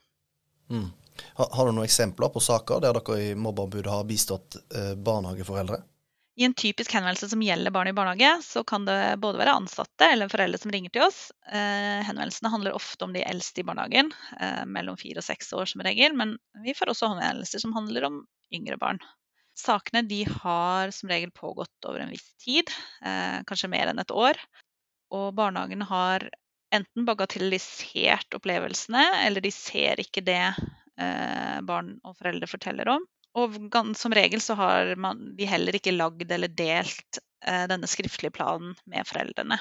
Mm. 0.66 0.90
Har, 1.38 1.48
har, 1.52 1.66
du 1.66 1.76
noen 1.76 1.86
eksempler 1.86 2.32
på 2.34 2.42
saker 2.42 2.82
der 2.82 2.98
dere 2.98 3.20
i 3.22 3.34
Mobbeombudet 3.38 3.92
har 3.92 4.08
bistått 4.08 4.58
eh, 4.74 4.96
barnehageforeldre? 4.98 5.78
I 6.36 6.44
en 6.44 6.54
typisk 6.54 6.92
henvendelse 6.92 7.30
som 7.32 7.42
gjelder 7.42 7.72
barn 7.72 7.88
i 7.88 7.94
barnehage, 7.96 8.42
så 8.44 8.60
kan 8.64 8.84
det 8.84 9.16
både 9.22 9.40
være 9.40 9.54
ansatte 9.56 10.04
eller 10.12 10.28
foreldre 10.28 10.58
som 10.60 10.72
ringer 10.74 10.92
til 10.92 11.06
oss. 11.06 11.30
Eh, 11.48 12.02
henvendelsene 12.04 12.50
handler 12.52 12.76
ofte 12.76 13.06
om 13.06 13.14
de 13.16 13.22
eldste 13.24 13.62
i 13.62 13.64
barnehagen, 13.64 14.10
eh, 14.36 14.66
mellom 14.68 14.98
fire 15.00 15.22
og 15.22 15.24
seks 15.24 15.54
år 15.56 15.70
som 15.72 15.80
regel. 15.86 16.12
Men 16.12 16.36
vi 16.60 16.74
får 16.76 16.92
også 16.92 17.08
henvendelser 17.14 17.64
som 17.64 17.72
handler 17.72 18.04
om 18.10 18.20
yngre 18.52 18.76
barn. 18.76 19.00
Sakene 19.56 20.04
de 20.04 20.26
har 20.28 20.92
som 20.92 21.08
regel 21.08 21.32
pågått 21.32 21.88
over 21.88 22.04
en 22.04 22.12
viss 22.12 22.28
tid, 22.44 22.68
eh, 23.00 23.40
kanskje 23.48 23.72
mer 23.72 23.88
enn 23.88 24.04
et 24.04 24.12
år. 24.12 24.36
Og 25.16 25.32
barnehagen 25.40 25.88
har 25.88 26.28
enten 26.74 27.08
bagatellisert 27.08 28.36
opplevelsene, 28.36 29.24
eller 29.24 29.40
de 29.40 29.54
ser 29.54 30.04
ikke 30.04 30.20
det 30.26 30.42
eh, 31.00 31.60
barn 31.64 31.94
og 32.04 32.18
foreldre 32.18 32.50
forteller 32.50 32.92
om. 32.98 33.08
Og 33.36 33.56
som 33.98 34.14
regel 34.16 34.40
så 34.40 34.56
har 34.56 34.94
man, 35.00 35.34
de 35.36 35.48
heller 35.48 35.76
ikke 35.76 35.94
lagd 35.94 36.30
eller 36.32 36.48
delt 36.48 37.18
eh, 37.44 37.66
denne 37.68 37.88
skriftlige 37.90 38.32
planen 38.32 38.72
med 38.88 39.06
foreldrene. 39.08 39.58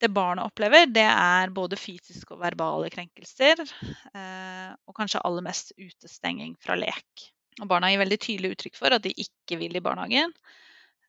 Det 0.00 0.10
barnet 0.12 0.48
opplever, 0.48 0.88
det 0.90 1.04
er 1.06 1.52
både 1.54 1.78
fysiske 1.78 2.34
og 2.34 2.40
verbale 2.42 2.90
krenkelser, 2.92 3.60
eh, 3.60 4.72
og 4.88 4.96
kanskje 4.96 5.22
aller 5.24 5.44
mest 5.46 5.72
utestenging 5.76 6.56
fra 6.64 6.76
lek. 6.80 7.28
Og 7.62 7.68
barna 7.70 7.92
gir 7.92 8.02
veldig 8.02 8.18
tydelig 8.20 8.54
uttrykk 8.56 8.80
for 8.80 8.96
at 8.96 9.04
de 9.04 9.12
ikke 9.22 9.60
vil 9.60 9.76
i 9.76 9.84
barnehagen. 9.84 10.34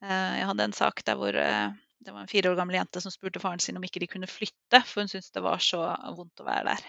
Eh, 0.03 0.33
jeg 0.41 0.51
hadde 0.51 0.67
en 0.67 0.77
sak 0.77 1.01
der 1.07 1.17
hvor 1.19 1.39
eh, 1.39 1.73
det 2.05 2.13
var 2.13 2.21
en 2.21 2.29
fire 2.29 2.51
år 2.51 2.59
gammel 2.59 2.77
jente 2.77 3.01
som 3.01 3.13
spurte 3.13 3.41
faren 3.41 3.63
sin 3.63 3.79
om 3.79 3.87
ikke 3.87 4.03
de 4.03 4.11
kunne 4.11 4.29
flytte, 4.29 4.83
for 4.85 5.01
hun 5.01 5.09
syntes 5.09 5.33
det 5.33 5.43
var 5.45 5.63
så 5.63 5.81
vondt 6.17 6.43
å 6.43 6.47
være 6.47 6.75
der. 6.75 6.87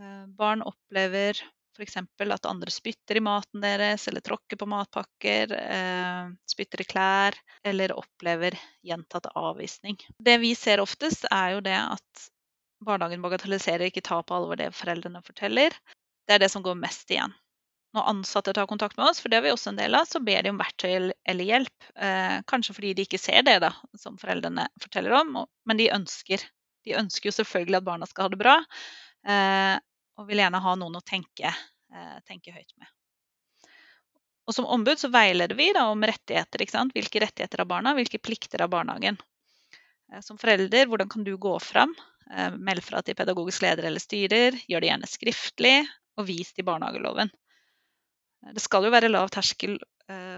Eh, 0.00 0.24
barn 0.38 0.62
opplever 0.66 1.40
f.eks. 1.74 1.96
at 1.98 2.46
andre 2.46 2.70
spytter 2.70 3.18
i 3.18 3.22
maten 3.24 3.62
deres, 3.64 4.06
eller 4.08 4.22
tråkker 4.24 4.58
på 4.60 4.68
matpakker, 4.70 5.52
eh, 5.58 6.30
spytter 6.50 6.84
i 6.84 6.88
klær, 6.88 7.38
eller 7.66 7.96
opplever 7.98 8.56
gjentatt 8.86 9.30
avvisning. 9.34 9.98
Det 10.18 10.38
vi 10.42 10.54
ser 10.58 10.82
oftest, 10.84 11.26
er 11.30 11.56
jo 11.56 11.64
det 11.66 11.76
at 11.78 12.26
barnehagen 12.84 13.22
bagatelliserer 13.24 13.88
ikke 13.88 14.04
tar 14.04 14.22
på 14.26 14.36
alvor 14.36 14.60
det 14.60 14.72
foreldrene 14.76 15.22
forteller. 15.24 15.74
Det 16.28 16.36
er 16.36 16.44
det 16.44 16.50
som 16.52 16.64
går 16.64 16.78
mest 16.78 17.10
igjen. 17.10 17.34
Når 17.94 18.08
ansatte 18.10 18.52
tar 18.56 18.66
kontakt 18.66 18.96
med 18.98 19.06
oss, 19.06 19.20
for 19.22 19.30
det 19.30 19.38
har 19.38 19.46
vi 19.46 19.52
også 19.54 19.70
en 19.70 19.78
del 19.78 19.94
av, 19.94 20.06
så 20.10 20.18
ber 20.24 20.42
de 20.42 20.50
om 20.50 20.58
verktøy 20.58 20.90
eller 20.90 21.44
hjelp. 21.46 21.90
Eh, 21.94 22.38
kanskje 22.50 22.74
fordi 22.74 22.92
de 22.98 23.06
ikke 23.06 23.22
ser 23.22 23.44
det 23.46 23.60
da, 23.62 23.70
som 24.00 24.18
foreldrene 24.18 24.66
forteller 24.82 25.14
om, 25.20 25.36
men 25.66 25.78
de 25.78 25.92
ønsker. 25.94 26.42
De 26.84 26.96
ønsker 26.98 27.30
jo 27.30 27.36
selvfølgelig 27.36 27.78
at 27.78 27.86
barna 27.86 28.08
skal 28.10 28.26
ha 28.26 28.32
det 28.34 28.40
bra, 28.40 28.56
eh, 29.30 29.76
og 30.18 30.28
vil 30.28 30.42
gjerne 30.42 30.62
ha 30.62 30.74
noen 30.78 30.98
å 30.98 31.04
tenke, 31.04 31.50
eh, 31.94 32.16
tenke 32.28 32.54
høyt 32.54 32.72
med. 32.78 32.88
Og 34.44 34.54
Som 34.54 34.68
ombud 34.68 35.00
så 35.00 35.08
veileder 35.08 35.56
vi 35.56 35.72
da 35.72 35.86
om 35.90 36.02
rettigheter. 36.04 36.60
ikke 36.60 36.76
sant? 36.76 36.92
Hvilke 36.92 37.22
rettigheter 37.22 37.62
har 37.62 37.68
barna, 37.68 37.94
hvilke 37.94 38.20
plikter 38.20 38.60
har 38.60 38.68
barnehagen. 38.68 39.16
Eh, 40.12 40.20
som 40.20 40.38
forelder, 40.38 40.86
hvordan 40.86 41.08
kan 41.08 41.24
du 41.24 41.36
gå 41.36 41.58
fram? 41.60 41.94
Eh, 42.30 42.50
meld 42.50 42.84
fra 42.84 43.02
til 43.02 43.14
pedagogisk 43.14 43.62
leder 43.62 43.88
eller 43.88 44.00
styrer. 44.00 44.58
Gjør 44.68 44.80
det 44.80 44.90
gjerne 44.90 45.08
skriftlig, 45.08 45.88
og 46.16 46.28
vis 46.28 46.52
til 46.52 46.64
barnehageloven. 46.64 47.30
Det 48.52 48.60
skal 48.60 48.84
jo 48.84 48.92
være 48.92 49.08
lav 49.08 49.30
terskel 49.32 49.78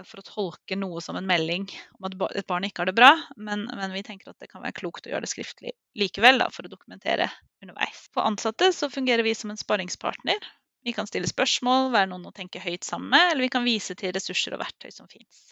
for 0.07 0.21
å 0.21 0.23
tolke 0.23 0.77
noe 0.79 1.01
som 1.03 1.17
en 1.19 1.25
melding 1.27 1.65
om 1.97 2.05
at 2.07 2.13
et 2.39 2.47
barn 2.47 2.63
ikke 2.63 2.85
har 2.85 2.87
det 2.87 2.95
bra, 2.95 3.09
men, 3.35 3.65
men, 3.67 3.91
vi 3.91 4.03
tenker 4.07 4.31
at 4.31 4.39
det 4.39 4.47
kan 4.47 4.63
være 4.63 4.77
klokt 4.77 5.09
å 5.09 5.11
gjøre 5.11 5.25
det 5.25 5.31
skriftlig 5.33 5.73
likevel, 5.99 6.39
da, 6.39 6.47
for 6.53 6.63
å 6.63 6.71
dokumentere 6.71 7.27
underveis. 7.59 8.05
For 8.15 8.23
ansatte 8.29 8.69
så 8.71 8.87
fungerer 8.93 9.27
vi 9.27 9.35
som 9.35 9.51
en 9.51 9.59
sparringspartner. 9.59 10.39
Vi 10.87 10.93
kan 10.95 11.09
stille 11.09 11.27
spørsmål, 11.27 11.91
være 11.91 12.11
noen 12.13 12.29
å 12.29 12.35
tenke 12.35 12.63
høyt 12.63 12.87
sammen 12.87 13.11
med, 13.11 13.33
eller 13.33 13.43
vi 13.43 13.53
kan 13.57 13.67
vise 13.67 13.97
til 13.99 14.15
ressurser 14.15 14.55
og 14.55 14.63
verktøy 14.63 14.93
som 14.95 15.11
fins. 15.11 15.49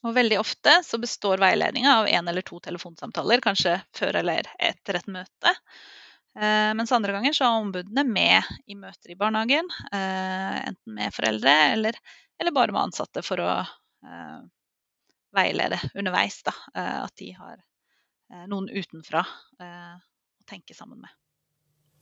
Og 0.00 0.14
veldig 0.16 0.38
ofte 0.40 0.78
så 0.86 0.98
består 1.00 1.42
veiledninga 1.42 1.98
av 1.98 2.08
én 2.08 2.28
eller 2.30 2.44
to 2.46 2.56
telefonsamtaler, 2.64 3.42
kanskje 3.44 3.76
før 3.96 4.22
eller 4.22 4.48
etter 4.56 4.96
et 4.96 5.10
møte. 5.12 5.52
Eh, 6.38 6.70
mens 6.78 6.92
andre 6.96 7.12
ganger 7.12 7.36
så 7.36 7.44
er 7.44 7.60
ombudene 7.60 8.06
med 8.08 8.48
i 8.70 8.78
møter 8.78 9.12
i 9.12 9.18
barnehagen. 9.20 9.68
Eh, 9.92 10.56
enten 10.70 10.96
med 10.96 11.12
foreldre 11.12 11.56
eller, 11.74 11.98
eller 12.40 12.56
bare 12.56 12.74
med 12.74 12.88
ansatte 12.88 13.22
for 13.26 13.42
å 13.44 13.50
eh, 13.60 14.40
veilede 15.36 15.78
underveis. 15.94 16.40
Da, 16.46 16.54
at 16.74 17.14
de 17.20 17.30
har 17.36 17.60
noen 18.50 18.66
utenfra 18.70 19.20
å 19.22 19.68
tenke 20.48 20.74
sammen 20.74 20.98
med. 21.02 21.12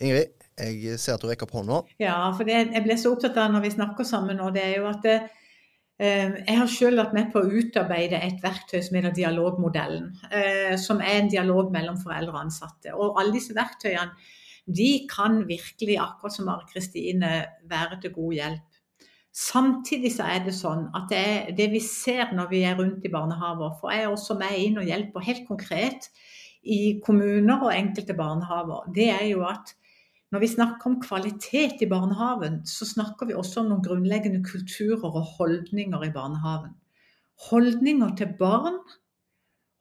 Ingrid, 0.00 0.47
jeg 0.57 0.97
ser 1.00 1.16
at 1.16 1.25
du 1.25 1.28
rekker 1.28 1.49
opp 1.49 1.57
hånda. 1.59 1.80
Ja, 2.00 2.16
for 2.37 2.49
det, 2.49 2.57
jeg 2.71 2.85
ble 2.85 2.97
så 3.00 3.12
opptatt 3.12 3.37
av 3.40 3.50
når 3.52 3.64
vi 3.66 3.75
snakker 3.75 4.07
sammen 4.07 4.38
nå, 4.40 4.49
det 4.54 4.62
er 4.62 4.75
jo 4.78 4.87
at 4.88 5.04
det, 5.04 5.16
jeg 5.99 6.54
har 6.54 6.68
selv 6.71 7.00
vært 7.02 7.14
med 7.16 7.31
på 7.33 7.42
å 7.42 7.53
utarbeide 7.59 8.20
et 8.22 8.42
verktøy 8.42 8.79
som 8.87 8.98
heter 8.98 9.16
dialogmodellen. 9.16 10.12
Eh, 10.31 10.77
som 10.79 11.03
er 11.03 11.24
en 11.24 11.31
dialog 11.33 11.72
mellom 11.74 11.98
foreldre 11.98 12.37
og 12.37 12.44
ansatte. 12.44 12.94
Og 12.94 13.18
alle 13.18 13.35
disse 13.35 13.57
verktøyene 13.57 14.14
de 14.68 14.90
kan 15.11 15.40
virkelig, 15.48 15.96
akkurat 15.98 16.35
som 16.35 16.46
Mari 16.46 16.68
Kristine, 16.70 17.33
være 17.66 17.98
til 18.03 18.12
god 18.14 18.37
hjelp. 18.37 18.67
Samtidig 19.38 20.11
så 20.16 20.27
er 20.27 20.40
det 20.42 20.55
sånn 20.57 20.88
at 20.98 21.07
det, 21.12 21.55
det 21.59 21.68
vi 21.70 21.81
ser 21.85 22.33
når 22.35 22.48
vi 22.51 22.64
er 22.66 22.79
rundt 22.79 23.05
i 23.07 23.12
barnehaver, 23.12 23.77
for 23.79 23.94
jeg 23.94 24.07
er 24.07 24.11
også 24.11 24.35
med 24.40 24.57
inn 24.59 24.81
og 24.81 24.88
hjelper 24.88 25.27
helt 25.29 25.44
konkret 25.46 26.09
i 26.66 26.98
kommuner 27.05 27.62
og 27.62 27.70
enkelte 27.70 28.16
barnehaver, 28.18 28.88
det 28.96 29.07
er 29.14 29.29
jo 29.31 29.44
at 29.46 29.77
når 30.35 30.42
vi 30.42 30.51
snakker 30.53 30.90
om 30.90 30.98
kvalitet 31.01 31.85
i 31.85 31.88
barnehagen, 31.88 32.61
så 32.66 32.85
snakker 32.85 33.31
vi 33.31 33.37
også 33.38 33.62
om 33.62 33.70
noen 33.70 33.85
grunnleggende 33.85 34.42
kulturer 34.44 35.07
og 35.09 35.22
holdninger 35.38 36.03
i 36.05 36.12
barnehagen. 36.12 36.74
Holdninger 37.48 38.16
til 38.18 38.35
barn. 38.40 38.77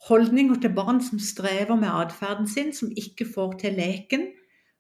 Holdninger 0.08 0.62
til 0.63 0.72
barn 0.78 1.02
som 1.04 1.20
strever 1.20 1.76
med 1.76 1.89
atferden 1.91 2.48
sin, 2.48 2.72
som 2.72 2.93
ikke 2.96 3.28
får 3.34 3.58
til 3.65 3.76
leken. 3.82 4.30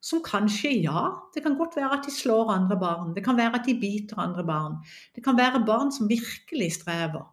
Som 0.01 0.21
kanskje, 0.23 0.71
ja, 0.83 1.07
det 1.33 1.41
kan 1.43 1.57
godt 1.57 1.75
være 1.75 1.97
at 1.97 2.05
de 2.05 2.13
slår 2.13 2.51
andre 2.53 2.77
barn. 2.79 3.15
Det 3.15 3.23
kan 3.25 3.37
være 3.37 3.59
at 3.59 3.65
de 3.65 3.73
biter 3.79 4.19
andre 4.19 4.45
barn. 4.45 4.77
Det 5.15 5.23
kan 5.23 5.37
være 5.37 5.63
barn 5.65 5.91
som 5.91 6.09
virkelig 6.09 6.71
strever. 6.77 7.25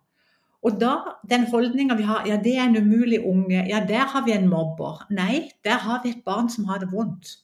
Og 0.65 0.81
da, 0.81 0.95
den 1.29 1.45
holdninga 1.53 1.95
vi 1.99 2.07
har, 2.09 2.25
ja 2.27 2.39
det 2.41 2.57
er 2.57 2.71
en 2.71 2.81
umulig 2.81 3.21
unge, 3.21 3.67
ja 3.69 3.85
der 3.89 4.09
har 4.15 4.25
vi 4.25 4.33
en 4.33 4.49
mobber. 4.49 5.05
Nei, 5.13 5.51
der 5.65 5.77
har 5.85 6.01
vi 6.05 6.15
et 6.15 6.25
barn 6.25 6.49
som 6.51 6.65
har 6.65 6.81
det 6.81 6.89
vondt. 6.93 7.37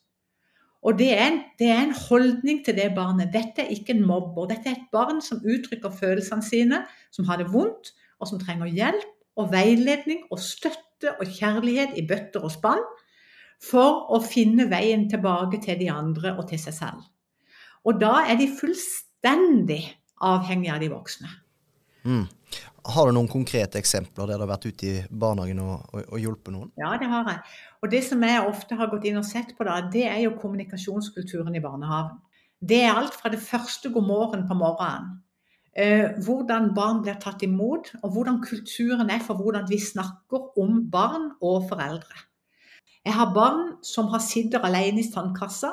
Og 0.80 0.96
det 0.96 1.10
er, 1.12 1.26
en, 1.26 1.42
det 1.58 1.68
er, 1.68 1.82
en, 1.84 1.96
holdning 2.08 2.62
til 2.64 2.76
det 2.76 2.94
barnet. 2.96 3.28
Dette 3.34 3.66
er 3.66 3.74
ikke 3.74 3.92
en 3.92 4.06
mobber. 4.06 4.46
Dette 4.48 4.70
er 4.70 4.78
et 4.78 4.88
barn 4.92 5.20
som 5.20 5.42
uttrykker 5.44 5.92
følelsene 5.92 6.42
sine, 6.42 6.78
som 7.12 7.28
har 7.28 7.36
det 7.36 7.50
vondt, 7.52 7.92
og 8.20 8.30
som 8.30 8.40
trenger 8.40 8.72
hjelp 8.72 9.10
og 9.36 9.52
veiledning 9.52 10.24
og 10.32 10.40
støtte 10.40 11.12
og 11.20 11.28
kjærlighet 11.28 11.98
i 12.00 12.06
bøtter 12.08 12.44
og 12.44 12.52
spann 12.52 12.80
for 13.60 14.08
å 14.14 14.20
finne 14.24 14.68
veien 14.70 15.06
tilbake 15.10 15.60
til 15.64 15.78
de 15.80 15.90
andre 15.92 16.34
og 16.38 16.48
til 16.50 16.60
seg 16.62 16.76
selv. 16.76 17.04
Og 17.84 18.00
da 18.00 18.24
er 18.28 18.38
de 18.40 18.48
fullstendig 18.56 19.82
avhengige 20.24 20.74
av 20.74 20.82
de 20.82 20.90
voksne. 20.92 21.30
Mm. 22.04 22.26
Har 22.90 23.06
du 23.06 23.12
noen 23.12 23.28
konkrete 23.28 23.76
eksempler 23.80 24.30
der 24.30 24.40
du 24.40 24.44
har 24.46 24.52
vært 24.54 24.66
ute 24.70 24.88
i 24.88 24.94
barnehagen 25.10 25.60
og, 25.60 25.82
og, 25.92 26.00
og, 26.06 26.16
hjulpet 26.20 26.54
noen? 26.54 26.70
Ja, 26.80 26.94
det 27.00 27.10
har 27.12 27.28
jeg. 27.28 27.42
Og 27.84 27.92
det 27.92 28.00
som 28.06 28.24
jeg 28.24 28.46
ofte 28.48 28.78
har 28.78 28.90
gått 28.92 29.04
inn 29.08 29.20
og 29.20 29.26
sett 29.28 29.52
på, 29.56 29.66
da, 29.68 29.78
det 29.92 30.06
er 30.08 30.22
jo 30.24 30.36
kommunikasjonskulturen 30.40 31.56
i 31.56 31.64
barnehagen. 31.64 32.16
Det 32.60 32.80
er 32.84 32.96
alt 32.96 33.16
fra 33.16 33.32
det 33.32 33.40
første 33.40 33.92
god 33.92 34.08
morgen 34.08 34.46
på 34.48 34.56
morgenen. 34.56 35.20
Eh, 35.76 36.16
hvordan 36.24 36.72
barn 36.74 37.04
blir 37.04 37.20
tatt 37.20 37.44
imot, 37.46 37.92
og 38.00 38.16
hvordan 38.16 38.40
kulturen 38.42 39.12
er 39.12 39.20
for 39.24 39.38
hvordan 39.38 39.68
vi 39.70 39.78
snakker 39.80 40.58
om 40.60 40.82
barn 40.92 41.30
og 41.38 41.68
foreldre. 41.70 42.24
Jeg 43.06 43.16
har 43.16 43.32
barn 43.34 43.78
som 43.86 44.10
har 44.12 44.20
sittet 44.24 44.64
alene 44.66 45.00
i 45.00 45.06
sandkassa 45.06 45.72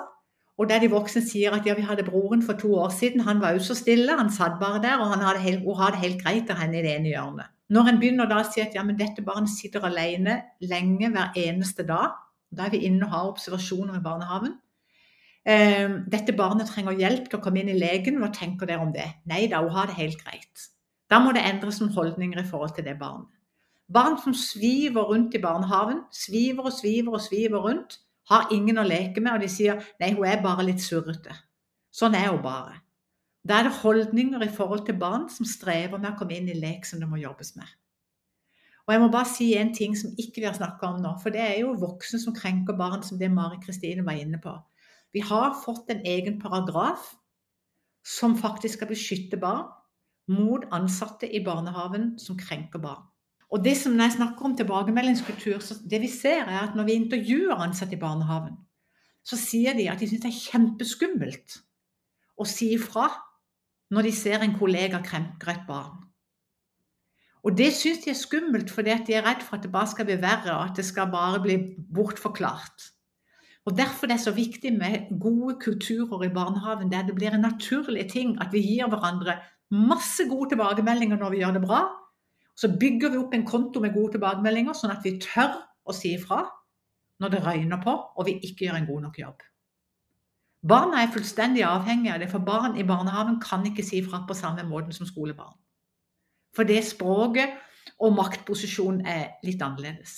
og 0.57 0.69
der 0.69 0.81
de 0.81 0.89
voksne 0.89 1.21
sier 1.21 1.53
at 1.53 1.67
ja, 1.69 1.75
vi 1.77 1.85
hadde 1.85 2.05
broren 2.07 2.41
for 2.45 2.57
to 2.57 2.71
år 2.81 2.89
siden, 2.89 3.21
han 3.27 3.41
var 3.41 3.53
jo 3.53 3.61
så 3.61 3.75
stille, 3.77 4.17
han 4.17 4.31
satt 4.33 4.57
bare 4.61 4.81
der, 4.81 4.97
og 4.97 5.11
han 5.13 5.21
hadde 5.21 5.43
helt, 5.43 5.65
hun 5.65 5.77
hadde 5.77 6.01
helt 6.01 6.23
greit 6.23 6.49
av 6.49 6.57
henne 6.63 6.79
i 6.79 6.85
det 6.85 6.95
ene 6.95 7.11
hjørnet. 7.11 7.51
Når 7.69 7.91
en 7.91 7.99
begynner 8.01 8.29
da 8.29 8.39
å 8.41 8.47
si 8.47 8.63
at 8.63 8.73
ja, 8.73 8.81
men 8.87 8.97
dette 8.97 9.21
barnet 9.25 9.51
sitter 9.53 9.85
alene 9.85 10.39
lenge 10.63 11.11
hver 11.13 11.35
eneste 11.37 11.85
dag, 11.85 12.15
da 12.49 12.65
er 12.65 12.73
vi 12.73 12.85
inne 12.87 13.05
og 13.05 13.13
har 13.13 13.29
observasjoner 13.33 13.99
i 13.99 14.03
barnehagen. 14.05 14.55
Eh, 15.47 15.99
dette 16.09 16.33
barnet 16.35 16.71
trenger 16.71 16.97
hjelp 16.97 17.27
til 17.27 17.37
å 17.37 17.43
komme 17.43 17.61
inn 17.61 17.73
i 17.75 17.77
legen, 17.77 18.17
hva 18.23 18.31
tenker 18.33 18.71
dere 18.71 18.87
om 18.87 18.95
det? 18.95 19.05
Nei 19.29 19.45
da, 19.51 19.61
hun 19.61 19.75
har 19.75 19.91
det 19.91 19.99
helt 19.99 20.23
greit. 20.23 20.69
Da 21.11 21.19
må 21.21 21.35
det 21.35 21.45
endres 21.45 21.83
noen 21.83 21.93
holdninger 21.93 22.41
i 22.41 22.47
forhold 22.47 22.73
til 22.75 22.87
det 22.87 22.97
barnet. 22.97 23.29
Barn 23.93 24.17
som 24.19 24.33
sviver 24.35 25.07
rundt 25.07 25.35
i 25.35 25.41
barnehagen, 25.41 26.01
sviver 26.11 26.67
og 26.67 26.75
sviver 26.75 27.15
og 27.15 27.23
sviver 27.23 27.63
rundt, 27.63 28.01
har 28.27 28.51
ingen 28.51 28.81
å 28.81 28.83
leke 28.83 29.23
med, 29.23 29.37
og 29.37 29.45
de 29.45 29.49
sier 29.51 29.79
nei, 30.01 30.11
hun 30.17 30.27
er 30.27 30.43
bare 30.43 30.65
litt 30.67 30.83
surrete. 30.83 31.35
Sånn 31.95 32.17
er 32.19 32.27
hun 32.33 32.43
bare. 32.43 32.81
Da 33.47 33.61
er 33.61 33.69
det 33.69 33.77
holdninger 33.79 34.43
i 34.43 34.51
forhold 34.51 34.83
til 34.85 34.97
barn 34.99 35.29
som 35.31 35.47
strever 35.47 36.01
med 36.01 36.11
å 36.11 36.17
komme 36.19 36.35
inn 36.35 36.49
i 36.51 36.57
lek 36.59 36.83
som 36.85 36.99
det 36.99 37.07
må 37.07 37.21
jobbes 37.21 37.53
med. 37.55 37.69
Og 38.87 38.93
jeg 38.93 39.03
må 39.03 39.07
bare 39.11 39.27
si 39.31 39.47
en 39.59 39.73
ting 39.75 39.95
som 39.99 40.11
ikke 40.19 40.41
vi 40.41 40.47
har 40.47 40.55
snakka 40.55 40.91
om 40.91 41.01
nå, 41.03 41.13
for 41.23 41.31
det 41.35 41.43
er 41.43 41.55
jo 41.61 41.73
voksne 41.79 42.19
som 42.23 42.35
krenker 42.35 42.75
barn, 42.79 43.03
som 43.03 43.19
det 43.19 43.31
Mari 43.31 43.59
Kristine 43.63 44.03
var 44.07 44.19
inne 44.19 44.39
på. 44.43 44.51
Vi 45.15 45.23
har 45.23 45.55
fått 45.63 45.91
en 45.91 46.03
egen 46.07 46.39
paragraf 46.39 47.13
som 48.07 48.35
faktisk 48.39 48.79
skal 48.79 48.91
beskytte 48.91 49.39
barn 49.39 49.67
mot 50.31 50.63
ansatte 50.75 51.27
i 51.27 51.39
barnehagen 51.43 52.17
som 52.19 52.39
krenker 52.39 52.83
barn. 52.83 53.03
Og 53.51 53.63
det 53.63 53.77
som 53.79 53.93
Når 53.93 54.03
jeg 54.03 54.17
snakker 54.17 54.45
om 54.45 54.55
tilbakemeldingskultur, 54.57 55.59
så 55.59 55.77
det 55.89 56.01
vi 56.01 56.07
ser 56.11 56.43
er 56.43 56.67
at 56.67 56.75
når 56.75 56.83
vi 56.83 56.97
intervjuer 56.99 57.55
ansatte 57.55 57.95
i 57.95 57.99
barnehagen, 57.99 58.57
så 59.23 59.37
sier 59.39 59.73
de 59.73 59.87
at 59.89 59.99
de 59.99 60.07
syns 60.07 60.23
det 60.23 60.31
er 60.31 60.41
kjempeskummelt 60.51 61.61
å 62.37 62.45
si 62.47 62.73
ifra 62.75 63.07
når 63.91 64.09
de 64.09 64.11
ser 64.11 64.43
en 64.43 64.55
kollega 64.59 64.99
krenke 65.03 65.51
et 65.51 65.63
barn. 65.67 66.03
Og 67.47 67.55
det 67.55 67.69
syns 67.75 68.03
de 68.03 68.11
er 68.11 68.19
skummelt 68.19 68.71
fordi 68.73 68.95
de 69.07 69.15
er 69.15 69.23
redd 69.23 69.43
for 69.45 69.57
at 69.57 69.63
det 69.63 69.71
bare 69.71 69.87
skal 69.87 70.07
bli 70.09 70.17
verre, 70.19 70.51
og 70.51 70.71
at 70.71 70.79
det 70.79 70.85
skal 70.85 71.11
bare 71.11 71.39
bli 71.43 71.57
bortforklart. 71.95 72.91
Og 73.67 73.75
Derfor 73.75 74.07
er 74.07 74.15
det 74.15 74.23
så 74.23 74.31
viktig 74.31 74.71
med 74.75 75.09
gode 75.19 75.57
kulturer 75.59 76.23
i 76.23 76.31
barnehagen, 76.33 76.91
der 76.91 77.03
det 77.03 77.15
blir 77.15 77.35
en 77.35 77.43
naturlig 77.43 78.09
ting 78.11 78.37
at 78.41 78.51
vi 78.51 78.63
gir 78.63 78.87
hverandre 78.87 79.39
Masse 79.67 80.23
gode 80.29 80.53
tilbakemeldinger 80.53 81.19
når 81.19 81.33
vi 81.33 81.39
gjør 81.41 81.57
det 81.57 81.61
bra. 81.65 81.81
Så 82.57 82.71
bygger 82.79 83.13
vi 83.13 83.19
opp 83.21 83.35
en 83.37 83.45
konto 83.45 83.81
med 83.83 83.93
gode 83.93 84.15
tilbakemeldinger, 84.15 84.73
sånn 84.73 84.95
at 84.95 85.05
vi 85.05 85.19
tør 85.21 85.59
å 85.85 85.93
si 85.93 86.15
ifra 86.17 86.41
når 87.21 87.33
det 87.33 87.43
røyner 87.45 87.81
på 87.83 87.93
og 87.93 88.25
vi 88.27 88.39
ikke 88.45 88.65
gjør 88.65 88.79
en 88.79 88.89
god 88.89 89.05
nok 89.07 89.19
jobb. 89.21 89.45
Barna 90.67 91.03
er 91.03 91.13
fullstendig 91.13 91.63
avhengige 91.63 92.15
av 92.15 92.23
det, 92.23 92.31
for 92.31 92.43
barn 92.43 92.79
i 92.81 92.85
barnehagen 92.87 93.37
kan 93.43 93.65
ikke 93.69 93.85
si 93.85 94.01
fra 94.03 94.23
på 94.27 94.35
samme 94.35 94.65
måte 94.67 94.95
som 94.95 95.07
skolebarn. 95.07 95.53
For 96.57 96.65
det 96.67 96.81
språket 96.85 97.53
og 98.01 98.15
maktposisjonen 98.17 99.05
er 99.05 99.37
litt 99.45 99.61
annerledes. 99.61 100.17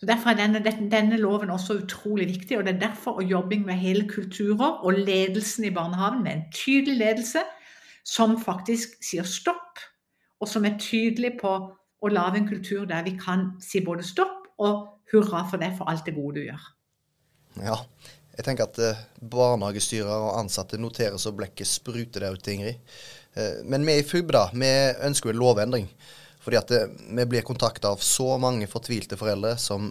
Så 0.00 0.06
Derfor 0.08 0.30
er 0.30 0.38
denne, 0.38 0.62
denne, 0.64 1.18
loven 1.20 1.50
også 1.52 1.82
utrolig 1.82 2.28
viktig, 2.30 2.56
og 2.56 2.64
det 2.64 2.76
er 2.76 2.86
derfor 2.86 3.18
og 3.20 3.26
jobbing 3.28 3.66
med 3.66 3.82
hele 3.82 4.06
kulturer 4.08 4.78
og 4.80 4.96
ledelsen 4.96 5.66
i 5.68 5.74
barnehagen, 5.74 6.22
med 6.22 6.32
en 6.32 6.46
tydelig 6.54 6.96
ledelse 6.96 7.42
som 8.06 8.38
faktisk 8.40 8.96
sier 9.04 9.28
stopp, 9.28 9.82
og 10.40 10.48
som 10.48 10.64
er 10.66 10.78
tydelig 10.80 11.34
på 11.40 11.52
å 12.00 12.10
lage 12.12 12.40
en 12.40 12.48
kultur 12.48 12.86
der 12.88 13.04
vi 13.04 13.16
kan 13.20 13.52
si 13.62 13.82
både 13.84 14.06
stopp 14.06 14.48
og 14.60 14.86
hurra 15.12 15.44
for 15.50 15.60
det 15.60 15.74
for 15.76 15.90
alt 15.90 16.06
det 16.06 16.16
gode 16.16 16.40
du 16.40 16.48
gjør. 16.48 16.66
Ja, 17.60 17.76
jeg 18.36 18.46
tenker 18.46 18.68
at 18.68 18.78
barnehagestyrere 19.20 20.16
og 20.16 20.38
ansatte 20.38 20.80
noterer 20.80 21.18
så 21.20 21.34
blekket 21.36 21.68
spruter 21.68 22.24
der 22.24 22.38
ute, 22.38 22.54
Ingrid. 22.54 22.78
Eh, 23.34 23.60
men 23.64 23.84
vi 23.86 23.98
i 23.98 24.06
FUB 24.06 24.32
da, 24.34 24.46
vi 24.54 24.70
ønsker 25.06 25.32
en 25.32 25.40
lovendring. 25.40 25.88
Fordi 26.40 26.60
at 26.60 26.70
eh, 26.74 26.86
vi 27.18 27.26
blir 27.28 27.46
kontakta 27.46 27.92
av 27.92 28.04
så 28.04 28.36
mange 28.40 28.68
fortvilte 28.70 29.18
foreldre 29.20 29.56
som 29.60 29.90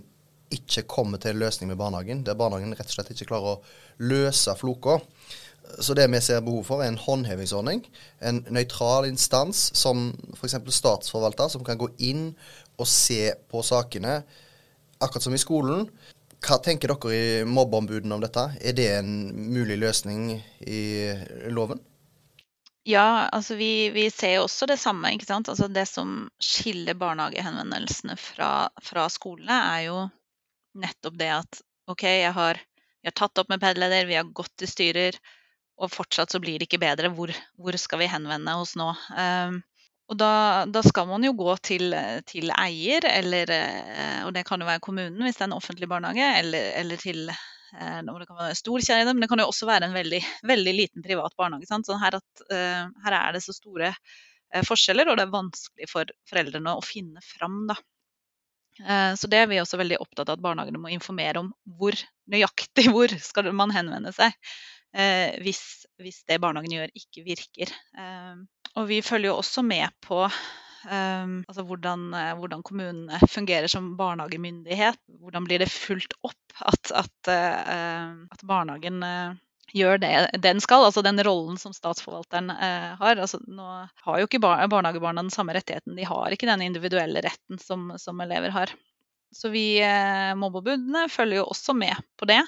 ikke 0.50 0.88
kommer 0.90 1.22
til 1.22 1.36
en 1.36 1.44
løsning 1.44 1.70
med 1.70 1.78
barnehagen. 1.78 2.24
Der 2.26 2.38
barnehagen 2.38 2.74
rett 2.74 2.90
og 2.90 2.96
slett 2.96 3.12
ikke 3.14 3.30
klarer 3.34 3.58
å 3.58 4.08
løse 4.10 4.56
floka. 4.58 4.98
Så 5.80 5.94
det 5.94 6.08
vi 6.12 6.22
ser 6.22 6.42
behov 6.46 6.64
for, 6.68 6.82
er 6.84 6.92
en 6.92 7.00
håndhevingsordning. 7.00 7.84
En 8.26 8.42
nøytral 8.50 9.08
instans 9.10 9.70
som 9.78 10.10
f.eks. 10.36 10.58
statsforvalter, 10.76 11.52
som 11.54 11.66
kan 11.66 11.80
gå 11.80 11.92
inn 12.02 12.32
og 12.80 12.88
se 12.90 13.34
på 13.52 13.62
sakene, 13.66 14.22
akkurat 15.00 15.28
som 15.28 15.36
i 15.36 15.42
skolen. 15.42 15.86
Hva 16.40 16.58
tenker 16.64 16.92
dere 16.92 17.16
i 17.16 17.46
mobbeombudene 17.48 18.16
om 18.16 18.24
dette? 18.24 18.46
Er 18.64 18.76
det 18.76 18.90
en 18.98 19.14
mulig 19.52 19.78
løsning 19.82 20.38
i 20.64 20.82
loven? 21.52 21.82
Ja, 22.88 23.28
altså 23.36 23.58
vi, 23.60 23.90
vi 23.94 24.08
ser 24.10 24.38
jo 24.38 24.46
også 24.48 24.66
det 24.72 24.80
samme. 24.80 25.12
ikke 25.14 25.28
sant? 25.28 25.50
Altså 25.52 25.68
Det 25.68 25.86
som 25.86 26.30
skiller 26.42 26.98
barnehagehenvendelsene 26.98 28.16
fra, 28.18 28.70
fra 28.82 29.10
skolene, 29.12 29.60
er 29.76 29.84
jo 29.90 30.00
nettopp 30.80 31.20
det 31.20 31.30
at 31.36 31.60
OK, 31.92 32.06
jeg 32.08 32.32
har, 32.34 32.62
jeg 33.04 33.12
har 33.12 33.18
tatt 33.18 33.42
opp 33.42 33.52
med 33.52 33.62
PED-leder, 33.62 34.08
vi 34.08 34.18
har 34.18 34.32
gått 34.34 34.54
til 34.62 34.70
styrer, 34.72 35.20
og 35.80 35.92
fortsatt 35.94 36.34
så 36.34 36.42
blir 36.44 36.60
det 36.60 36.68
ikke 36.68 36.82
bedre. 36.82 37.12
Hvor, 37.15 37.32
hvor 37.60 37.78
skal 37.80 38.04
vi 38.04 38.12
henvende 38.12 38.56
oss 38.60 38.76
nå? 38.80 38.89
Um, 39.15 39.62
og 40.10 40.18
da, 40.18 40.32
da, 40.65 40.82
skal 40.86 41.06
man 41.10 41.24
jo 41.26 41.36
gå 41.38 41.54
til, 41.62 41.94
til, 42.26 42.50
eier, 42.58 43.06
eller, 43.06 43.52
eh, 43.54 44.22
og 44.26 44.34
det 44.34 44.42
kan 44.48 44.62
jo 44.62 44.65
være 44.65 44.82
kommunen 44.82 45.22
hvis 45.22 45.38
det 45.38 45.46
er 45.46 45.52
en 45.52 45.60
offentlig 45.60 45.89
barnehage, 45.92 46.32
eller, 46.39 46.72
eller 46.80 47.02
til 47.02 47.30
eh, 47.30 48.00
det 48.02 48.26
kan 48.26 48.39
være 48.39 48.56
en 48.56 48.58
stor 48.58 48.86
kjede, 48.88 49.13
men 49.13 49.22
det 49.22 49.30
kan 49.30 49.44
jo 49.44 49.46
også 49.52 49.70
være 49.70 49.86
en 49.86 49.94
veldig, 49.94 50.24
veldig 50.50 50.74
liten 50.74 51.06
privat 51.06 51.38
barnehage. 51.38 51.70
Sant? 51.70 51.86
Sånn 51.86 52.02
her, 52.02 52.18
at, 52.18 52.44
uh, 52.50 52.89
her, 53.06 53.18
er 53.20 53.38
det 53.38 53.44
så 53.46 53.54
store 53.54 53.94
forskjeller, 54.65 55.12
og 55.12 55.20
det 55.20 55.28
er 55.28 55.36
vanskelig 55.36 55.92
for 55.92 56.10
foreldrene 56.26 56.74
å 56.74 56.82
finne 56.82 57.22
fram. 57.22 57.68
Da. 57.70 57.76
Så 59.13 59.30
det 59.30 59.44
er 59.44 59.50
vi 59.52 59.60
også 59.62 59.78
veldig 59.78 60.00
opptatt 60.02 60.32
av 60.32 60.39
at 60.39 60.42
barnehagene 60.42 60.82
må 60.82 60.89
informere 60.89 61.44
om 61.44 61.52
hvor 61.78 61.94
nøyaktig 62.34 62.88
hvor 62.96 63.13
skal 63.22 63.52
man 63.54 63.70
henvende 63.76 64.10
seg 64.15 64.34
hvis, 64.89 65.62
hvis, 66.02 66.23
det 66.25 66.39
barnehagen 66.41 66.73
gjør, 66.73 66.93
ikke 66.97 67.21
virker. 67.28 67.73
Og 68.78 68.88
vi 68.89 69.02
følger 69.06 69.32
jo 69.32 69.38
også 69.39 69.63
med 69.65 69.89
på 70.06 70.23
um, 70.86 71.36
altså 71.47 71.65
hvordan, 71.67 72.08
eh, 72.13 72.32
hvordan, 72.39 72.63
kommunene 72.63 73.19
fungerer 73.28 73.67
som 73.71 73.95
barnehagemyndighet. 73.99 74.99
Hvordan 75.19 75.47
blir 75.47 75.63
det 75.63 75.71
fulgt 75.71 76.15
opp 76.21 76.60
at, 76.60 76.91
at, 77.04 77.32
uh, 77.32 78.25
at 78.32 78.43
barnehagen 78.47 79.04
uh, 79.04 79.38
gjør 79.73 79.99
det 80.02 80.12
den 80.41 80.62
skal, 80.63 80.88
altså 80.88 81.04
den 81.06 81.21
rollen 81.25 81.60
som 81.62 81.73
statsforvalteren 81.75 82.52
uh, 82.54 82.93
har. 83.02 83.17
Altså, 83.17 83.41
nå 83.47 83.67
har 84.06 84.19
jo 84.19 84.30
ikke 84.30 84.41
bar 84.43 84.67
barnehagebarna 84.71 85.25
den 85.25 85.34
samme 85.34 85.56
rettigheten. 85.58 85.97
De 85.97 86.08
har 86.08 86.36
ikke 86.36 86.49
den 86.49 86.65
individuelle 86.69 87.23
retten 87.25 87.62
som, 87.62 87.91
som 87.97 88.21
elever 88.25 88.54
har. 88.56 88.73
Så 89.30 89.52
vi 89.54 89.78
eh, 89.78 90.32
mobbeombudene 90.41 91.04
følger 91.13 91.38
jo 91.38 91.52
også 91.52 91.75
med 91.78 91.93
på 92.17 92.25
det, 92.25 92.39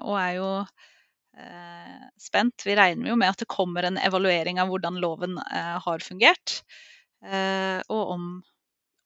og 0.00 0.14
er 0.16 0.30
jo 0.38 0.46
Eh, 0.64 0.96
spent. 2.18 2.64
Vi 2.66 2.76
regner 2.76 3.12
jo 3.12 3.16
med 3.18 3.32
at 3.32 3.42
det 3.42 3.48
kommer 3.50 3.86
en 3.86 3.98
evaluering 4.00 4.60
av 4.62 4.70
hvordan 4.72 5.00
loven 5.02 5.38
eh, 5.38 5.74
har 5.84 6.04
fungert. 6.04 6.60
Eh, 7.24 7.78
og 7.88 8.14
om, 8.14 8.28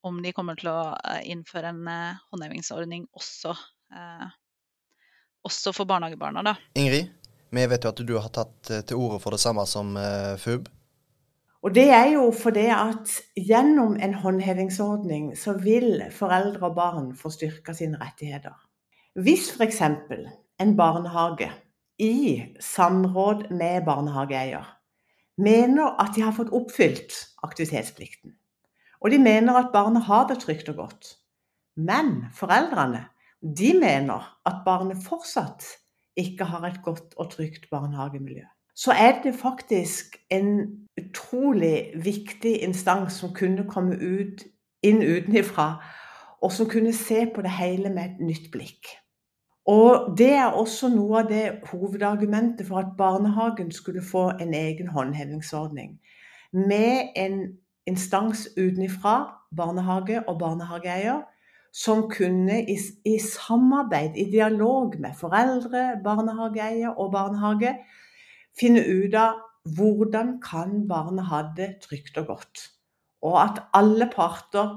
om, 0.09 0.21
de 0.25 0.35
kommer 0.37 0.59
til 0.61 0.71
å 0.73 0.93
innføre 1.29 1.73
en 1.73 1.89
håndhevingsordning 2.33 3.07
også, 3.17 3.55
også 5.47 5.73
for 5.77 5.89
barnehagebarna. 5.89 6.45
Da. 6.47 6.57
Ingrid, 6.81 7.13
vi 7.53 7.67
vet 7.69 7.85
jo 7.85 7.93
at 7.93 8.05
du 8.09 8.15
har 8.19 8.33
tatt 8.33 8.73
til 8.73 9.01
orde 9.01 9.21
for 9.23 9.37
det 9.37 9.43
samme 9.43 9.67
som 9.69 9.97
FUB. 10.41 10.71
Og 11.63 11.75
Det 11.75 11.89
er 11.95 12.09
jo 12.17 12.25
fordi 12.35 12.67
at 12.75 13.11
gjennom 13.39 13.95
en 14.03 14.15
håndhevingsordning 14.19 15.37
så 15.39 15.55
vil 15.63 16.03
foreldre 16.11 16.67
og 16.67 16.75
barn 16.75 17.13
få 17.15 17.31
styrka 17.31 17.75
sine 17.77 18.01
rettigheter. 18.01 18.57
Hvis 19.15 19.53
f.eks. 19.55 19.81
en 20.61 20.77
barnehage 20.77 21.53
i 22.03 22.43
samråd 22.61 23.49
med 23.55 23.85
barnehageeier 23.87 24.67
mener 25.39 25.95
at 26.03 26.15
de 26.17 26.23
har 26.23 26.35
fått 26.37 26.53
oppfylt 26.53 27.15
aktivitetsplikten. 27.47 28.35
Og 29.01 29.11
de 29.11 29.19
mener 29.19 29.57
at 29.59 29.73
barnet 29.73 30.05
har 30.07 30.27
det 30.29 30.41
trygt 30.43 30.69
og 30.73 30.83
godt. 30.83 31.17
Men 31.77 32.27
foreldrene 32.35 33.07
de 33.43 33.73
mener 33.81 34.23
at 34.47 34.63
barnet 34.67 35.03
fortsatt 35.03 35.65
ikke 36.19 36.45
har 36.45 36.67
et 36.69 36.83
godt 36.85 37.17
og 37.17 37.31
trygt 37.33 37.71
barnehagemiljø. 37.71 38.45
Så 38.75 38.93
er 38.93 39.23
det 39.23 39.35
faktisk 39.35 40.17
en 40.31 40.89
utrolig 41.01 41.93
viktig 42.05 42.63
instans 42.63 43.19
som 43.21 43.35
kunne 43.35 43.67
komme 43.69 43.97
ut, 43.97 44.45
inn 44.83 45.03
utenfra, 45.03 45.83
og 46.43 46.53
som 46.53 46.69
kunne 46.71 46.93
se 46.97 47.27
på 47.35 47.43
det 47.43 47.53
hele 47.59 47.91
med 47.91 48.05
et 48.05 48.23
nytt 48.27 48.51
blikk. 48.53 48.89
Og 49.67 50.19
Det 50.19 50.33
er 50.35 50.57
også 50.59 50.89
noe 50.91 51.21
av 51.23 51.29
det 51.31 51.61
hovedargumentet 51.71 52.67
for 52.67 52.83
at 52.83 52.97
barnehagen 52.99 53.71
skulle 53.73 54.03
få 54.03 54.31
en 54.43 54.55
egen 54.55 54.89
håndhevingsordning. 54.91 56.01
Med 56.53 57.13
en 57.17 57.59
instans 57.87 58.49
utenfra, 58.59 59.39
barnehage 59.57 60.23
og 60.29 60.39
barnehageeier, 60.39 61.23
som 61.73 62.09
kunne 62.11 62.59
i, 62.69 62.77
i, 63.05 63.19
samarbeid, 63.19 64.17
i 64.17 64.27
dialog 64.31 64.99
med 65.01 65.15
foreldre, 65.17 66.01
barnehageeier 66.05 66.99
og 66.99 67.13
barnehage, 67.13 67.77
finne 68.59 68.83
ut 68.83 69.15
av 69.17 69.39
hvordan 69.77 70.41
kan 70.43 70.83
barnet 70.89 71.31
ha 71.31 71.45
det 71.57 71.77
trygt 71.87 72.19
og 72.19 72.27
godt. 72.35 72.67
Og 73.23 73.39
at 73.45 73.63
alle 73.79 74.11
parter 74.11 74.75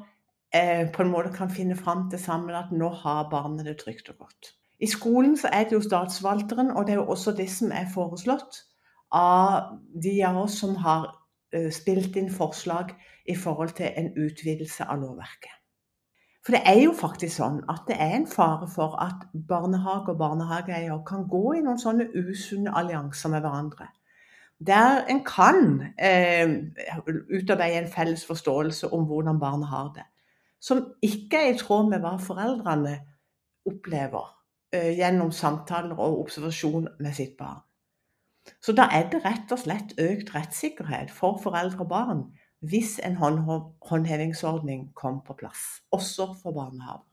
eh, 0.53 0.85
på 0.93 1.01
en 1.03 1.11
måte 1.11 1.33
kan 1.33 1.49
finne 1.49 1.75
fram 1.75 2.05
til 2.11 2.21
sammen 2.21 2.55
at 2.55 2.71
nå 2.71 2.91
har 3.01 3.25
barnet 3.33 3.65
det 3.65 3.79
trygt 3.81 4.13
og 4.13 4.27
godt. 4.27 4.53
I 4.79 4.87
skolen 4.87 5.37
så 5.37 5.49
er 5.53 5.63
det 5.63 5.77
jo 5.77 5.83
statsforvalteren, 5.83 6.71
og 6.71 6.87
det 6.87 6.95
er 6.95 7.01
jo 7.01 7.07
også 7.07 7.31
det 7.31 7.47
som 7.51 7.71
er 7.71 7.87
foreslått 7.93 8.63
av 9.15 9.77
de 10.03 10.15
av 10.27 10.37
oss 10.41 10.57
som 10.59 10.75
har 10.83 11.07
uh, 11.55 11.69
spilt 11.71 12.17
inn 12.19 12.31
forslag 12.31 12.91
i 13.25 13.35
forhold 13.39 13.77
til 13.77 13.93
en 13.95 14.11
utvidelse 14.19 14.83
av 14.83 14.99
lovverket. 14.99 15.53
For 16.45 16.53
det 16.53 16.61
er 16.69 16.81
jo 16.83 16.91
faktisk 16.93 17.39
sånn 17.39 17.61
at 17.71 17.87
det 17.87 17.95
er 17.97 18.19
en 18.19 18.27
fare 18.29 18.67
for 18.69 18.99
at 19.01 19.23
barnehage 19.49 20.13
og 20.13 20.19
barnehageeier 20.19 20.99
kan 21.07 21.23
gå 21.31 21.55
i 21.57 21.63
noen 21.65 21.79
sånne 21.81 22.11
usunne 22.13 22.75
allianser 22.75 23.33
med 23.33 23.41
hverandre. 23.41 23.87
Der 24.61 25.01
en 25.09 25.23
kan 25.25 25.81
eh, 25.97 26.53
utarbeide 27.33 27.81
en 27.81 27.89
felles 27.91 28.27
forståelse 28.29 28.91
om 28.93 29.09
hvordan 29.09 29.41
barn 29.41 29.65
har 29.71 29.89
det. 29.97 30.05
Som 30.61 30.85
ikke 31.01 31.41
er 31.41 31.55
i 31.55 31.57
tråd 31.57 31.89
med 31.89 32.05
hva 32.05 32.13
foreldrene 32.21 32.99
opplever 33.65 34.35
Eh, 34.35 34.44
gjennom 34.97 35.31
samtaler 35.31 35.97
og 35.97 36.21
observasjon 36.25 36.89
med 36.99 37.15
sitt 37.17 37.37
barn. 37.39 37.61
Så 38.61 38.75
da 38.77 38.85
er 38.93 39.07
det 39.09 39.23
rett 39.25 39.51
og 39.53 39.61
slett 39.61 39.95
økt 40.01 40.33
rettssikkerhet 40.35 41.13
for 41.13 41.39
foreldre 41.41 41.85
og 41.85 41.89
barn 41.89 42.25
hvis 42.65 42.95
en 43.05 43.17
håndhevingsordning 43.19 44.87
kom 44.97 45.19
på 45.25 45.35
plass, 45.37 45.83
også 45.93 46.31
for 46.39 46.55
barnehaver. 46.55 47.03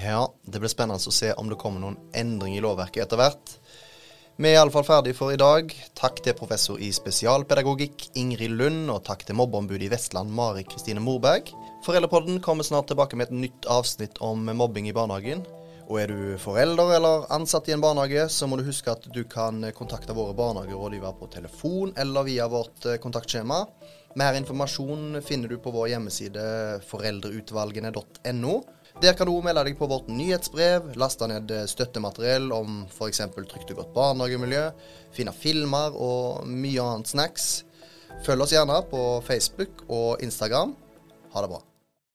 Ja, 0.00 0.24
det 0.48 0.62
blir 0.62 0.72
spennende 0.72 0.98
å 0.98 1.14
se 1.14 1.34
om 1.38 1.50
det 1.50 1.58
kommer 1.60 1.82
noen 1.82 1.98
endring 2.16 2.56
i 2.56 2.62
lovverket 2.64 3.04
etter 3.04 3.20
hvert. 3.20 3.56
Vi 4.40 4.48
er 4.48 4.56
iallfall 4.56 4.86
ferdig 4.88 5.12
for 5.14 5.34
i 5.34 5.38
dag. 5.38 5.68
Takk 5.98 6.22
til 6.24 6.34
professor 6.34 6.80
i 6.80 6.88
spesialpedagogikk 6.96 8.08
Ingrid 8.18 8.56
Lund, 8.56 8.88
og 8.90 9.04
takk 9.04 9.26
til 9.28 9.36
mobbeombudet 9.36 9.84
i 9.86 9.90
Vestland 9.92 10.32
Mari 10.32 10.64
Kristine 10.64 11.02
Morberg. 11.04 11.52
Foreldrepodden 11.84 12.40
kommer 12.42 12.64
snart 12.64 12.88
tilbake 12.88 13.18
med 13.20 13.28
et 13.28 13.42
nytt 13.44 13.68
avsnitt 13.70 14.16
om 14.24 14.48
mobbing 14.56 14.88
i 14.88 14.96
barnehagen. 14.96 15.44
Og 15.90 15.98
er 16.00 16.12
du 16.12 16.36
forelder 16.40 16.94
eller 16.96 17.24
ansatt 17.34 17.68
i 17.68 17.74
en 17.74 17.82
barnehage, 17.82 18.28
så 18.30 18.46
må 18.48 18.58
du 18.58 18.66
huske 18.66 18.92
at 18.92 19.06
du 19.12 19.22
kan 19.28 19.64
kontakte 19.76 20.14
våre 20.16 20.34
barnehagerådgivere 20.38 21.16
på 21.18 21.30
telefon 21.32 21.94
eller 21.98 22.28
via 22.28 22.46
vårt 22.50 22.86
eh, 22.86 23.00
kontaktskjema. 23.02 23.64
Mer 24.20 24.36
informasjon 24.38 25.22
finner 25.24 25.48
du 25.48 25.58
på 25.62 25.72
vår 25.74 25.94
hjemmeside 25.94 26.44
foreldreutvalgene.no. 26.90 28.54
Der 29.02 29.16
kan 29.16 29.26
du 29.26 29.34
melde 29.42 29.64
deg 29.66 29.78
på 29.78 29.88
vårt 29.88 30.10
nyhetsbrev, 30.12 30.92
laste 31.00 31.28
ned 31.30 31.50
eh, 31.50 31.66
støttemateriell 31.70 32.52
om 32.54 32.84
f.eks. 32.86 33.24
trygt 33.32 33.74
og 33.74 33.82
godt 33.82 33.92
barnehagemiljø, 33.96 34.68
finne 35.16 35.34
filmer 35.34 35.96
og 35.96 36.46
mye 36.46 36.84
annet 36.84 37.10
snacks. 37.14 37.50
Følg 38.22 38.44
oss 38.44 38.54
gjerne 38.54 38.78
på 38.92 39.02
Facebook 39.26 39.86
og 39.88 40.22
Instagram. 40.22 40.76
Ha 41.32 41.42
det 41.42 41.54
bra. 41.56 41.64